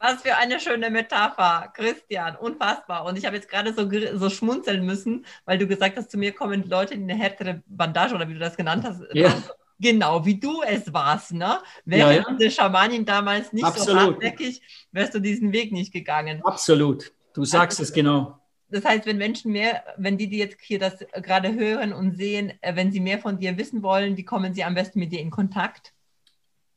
[0.04, 3.06] Was für eine schöne Metapher, Christian, unfassbar.
[3.06, 3.88] Und ich habe jetzt gerade so,
[4.18, 8.14] so schmunzeln müssen, weil du gesagt hast, zu mir kommen Leute in eine härtere Bandage
[8.14, 9.00] oder wie du das genannt hast.
[9.14, 9.34] Ja.
[9.80, 11.58] Genau, wie du es warst, ne?
[11.86, 12.50] Wäre ja, ja.
[12.50, 14.00] Schamanin damals nicht Absolut.
[14.00, 14.60] so hartnäckig,
[14.92, 16.42] wärst du diesen Weg nicht gegangen.
[16.44, 18.38] Absolut, du sagst also, es genau.
[18.68, 22.52] Das heißt, wenn Menschen mehr, wenn die, die jetzt hier das gerade hören und sehen,
[22.60, 25.20] äh, wenn sie mehr von dir wissen wollen, wie kommen sie am besten mit dir
[25.20, 25.93] in Kontakt?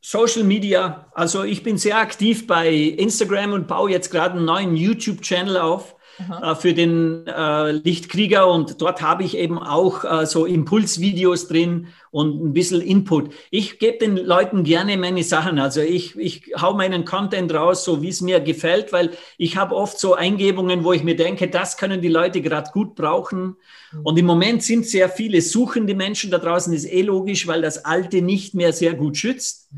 [0.00, 4.76] Social Media, also ich bin sehr aktiv bei Instagram und baue jetzt gerade einen neuen
[4.76, 10.46] YouTube-Channel auf äh, für den äh, Lichtkrieger und dort habe ich eben auch äh, so
[10.46, 13.32] Impulsvideos drin und ein bisschen Input.
[13.50, 18.02] Ich gebe den Leuten gerne meine Sachen, also ich, ich hau meinen Content raus, so
[18.02, 21.76] wie es mir gefällt, weil ich habe oft so Eingebungen, wo ich mir denke, das
[21.76, 23.56] können die Leute gerade gut brauchen.
[23.92, 24.00] Mhm.
[24.02, 27.84] Und im Moment sind sehr viele suchende Menschen da draußen, ist eh logisch, weil das
[27.84, 29.68] Alte nicht mehr sehr gut schützt.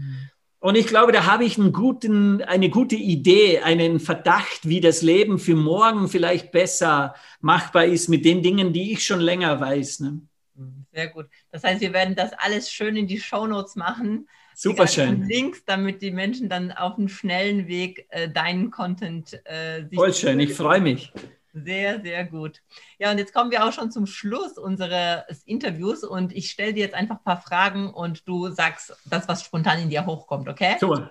[0.61, 0.69] Mhm.
[0.69, 5.03] Und ich glaube, da habe ich einen guten, eine gute Idee, einen Verdacht, wie das
[5.03, 10.01] Leben für morgen vielleicht besser machbar ist mit den Dingen, die ich schon länger weiß.
[10.01, 10.21] Ne?
[10.93, 11.27] Sehr gut.
[11.51, 14.29] Das heißt, wir werden das alles schön in die Shownotes machen.
[14.55, 15.27] Super schön.
[15.27, 20.39] Links, damit die Menschen dann auf einem schnellen Weg äh, deinen Content äh, Voll schön,
[20.41, 21.13] ich freue mich.
[21.53, 22.63] Sehr, sehr gut.
[22.99, 26.85] Ja, und jetzt kommen wir auch schon zum Schluss unseres Interviews und ich stelle dir
[26.85, 30.77] jetzt einfach ein paar Fragen und du sagst das, was spontan in dir hochkommt, okay?
[30.79, 31.11] Super.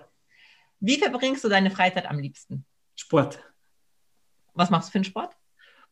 [0.80, 2.64] Wie verbringst du deine Freizeit am liebsten?
[2.96, 3.42] Sport.
[4.54, 5.36] Was machst du für einen Sport?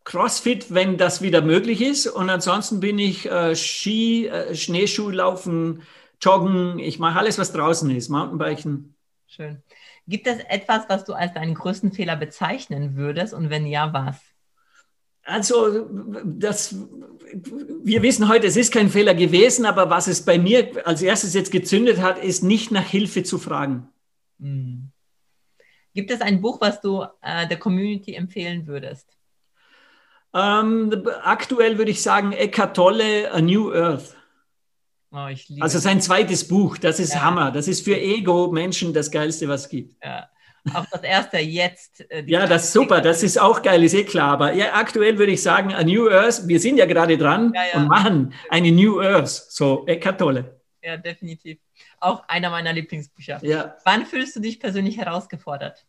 [0.04, 2.06] Crossfit, wenn das wieder möglich ist.
[2.06, 5.82] Und ansonsten bin ich äh, Ski, äh, Schneeschuhlaufen,
[6.22, 6.78] Joggen.
[6.78, 8.08] Ich mache alles, was draußen ist.
[8.08, 8.94] Mountainbiken.
[9.26, 9.62] Schön.
[10.06, 13.34] Gibt es etwas, was du als deinen größten Fehler bezeichnen würdest?
[13.34, 14.16] Und wenn ja, was?
[15.28, 15.86] Also,
[16.24, 16.74] das,
[17.82, 21.34] wir wissen heute, es ist kein Fehler gewesen, aber was es bei mir als erstes
[21.34, 23.88] jetzt gezündet hat, ist nicht nach Hilfe zu fragen.
[24.40, 24.90] Hm.
[25.94, 29.18] Gibt es ein Buch, was du äh, der Community empfehlen würdest?
[30.32, 34.16] Ähm, aktuell würde ich sagen Eckhart Tolle, A New Earth.
[35.10, 35.28] Oh,
[35.60, 37.22] also sein zweites Buch, das ist ja.
[37.22, 37.50] Hammer.
[37.50, 40.02] Das ist für Ego-Menschen das Geilste, was es gibt.
[40.02, 40.30] Ja.
[40.74, 42.10] Auch das erste jetzt.
[42.10, 44.32] Äh, ja, das ist super, das ist auch geil, ist eh klar.
[44.32, 47.62] Aber ja, aktuell würde ich sagen, a New Earth, wir sind ja gerade dran ja,
[47.72, 47.80] ja.
[47.80, 49.28] und machen eine New Earth.
[49.28, 50.60] So, Eckart Tolle.
[50.82, 51.58] Ja, definitiv.
[52.00, 53.40] Auch einer meiner Lieblingsbücher.
[53.42, 53.76] Ja.
[53.84, 55.84] Wann fühlst du dich persönlich herausgefordert?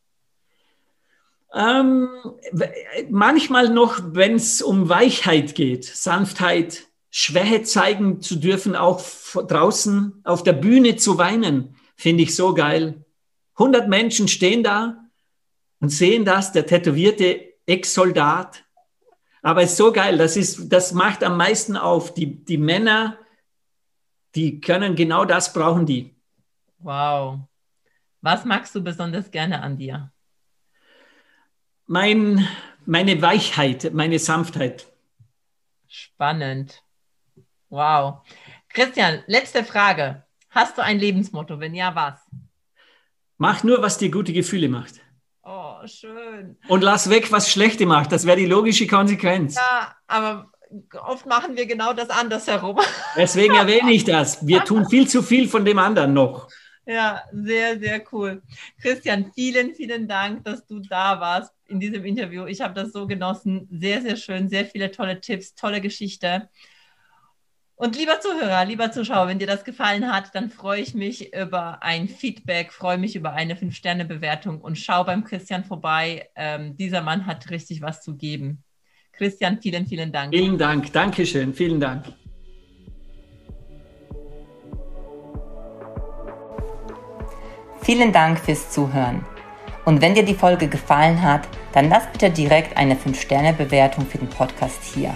[1.54, 2.10] Ähm,
[3.10, 9.04] manchmal noch, wenn es um Weichheit geht, Sanftheit, Schwäche zeigen zu dürfen, auch
[9.34, 13.04] draußen auf der Bühne zu weinen, finde ich so geil.
[13.60, 15.03] 100 Menschen stehen da
[15.82, 18.64] und sehen das, der tätowierte Ex-Soldat.
[19.41, 22.14] Aber es ist so geil, das, ist, das macht am meisten auf.
[22.14, 23.18] Die, die Männer,
[24.36, 26.16] die können genau das brauchen die.
[26.80, 27.39] Wow.
[28.22, 30.12] Was magst du besonders gerne an dir?
[31.86, 32.47] Mein,
[32.86, 34.88] meine Weichheit, meine Sanftheit.
[35.88, 36.84] Spannend.
[37.70, 38.22] Wow.
[38.70, 40.24] Christian, letzte Frage.
[40.49, 41.60] Hast du ein Lebensmotto?
[41.60, 42.20] Wenn ja, was?
[43.40, 44.96] Mach nur, was dir gute Gefühle macht.
[45.44, 46.58] Oh, schön.
[46.68, 48.12] Und lass weg, was schlechte macht.
[48.12, 49.56] Das wäre die logische Konsequenz.
[49.56, 50.52] Ja, aber
[51.08, 52.78] oft machen wir genau das andersherum.
[53.16, 54.46] Deswegen erwähne ich das.
[54.46, 56.50] Wir tun viel zu viel von dem anderen noch.
[56.86, 58.42] Ja, sehr, sehr cool.
[58.82, 62.46] Christian, vielen, vielen Dank, dass du da warst in diesem Interview.
[62.46, 63.70] Ich habe das so genossen.
[63.72, 64.50] Sehr, sehr schön.
[64.50, 66.50] Sehr viele tolle Tipps, tolle Geschichte.
[67.82, 71.82] Und lieber Zuhörer, lieber Zuschauer, wenn dir das gefallen hat, dann freue ich mich über
[71.82, 76.28] ein Feedback, freue mich über eine 5-Sterne-Bewertung und schau beim Christian vorbei.
[76.36, 78.66] Ähm, dieser Mann hat richtig was zu geben.
[79.14, 80.36] Christian, vielen, vielen Dank.
[80.36, 82.04] Vielen Dank, Dankeschön, vielen Dank.
[87.82, 89.26] Vielen Dank fürs Zuhören.
[89.86, 94.30] Und wenn dir die Folge gefallen hat, dann lass bitte direkt eine 5-Sterne-Bewertung für den
[94.30, 95.16] Podcast hier.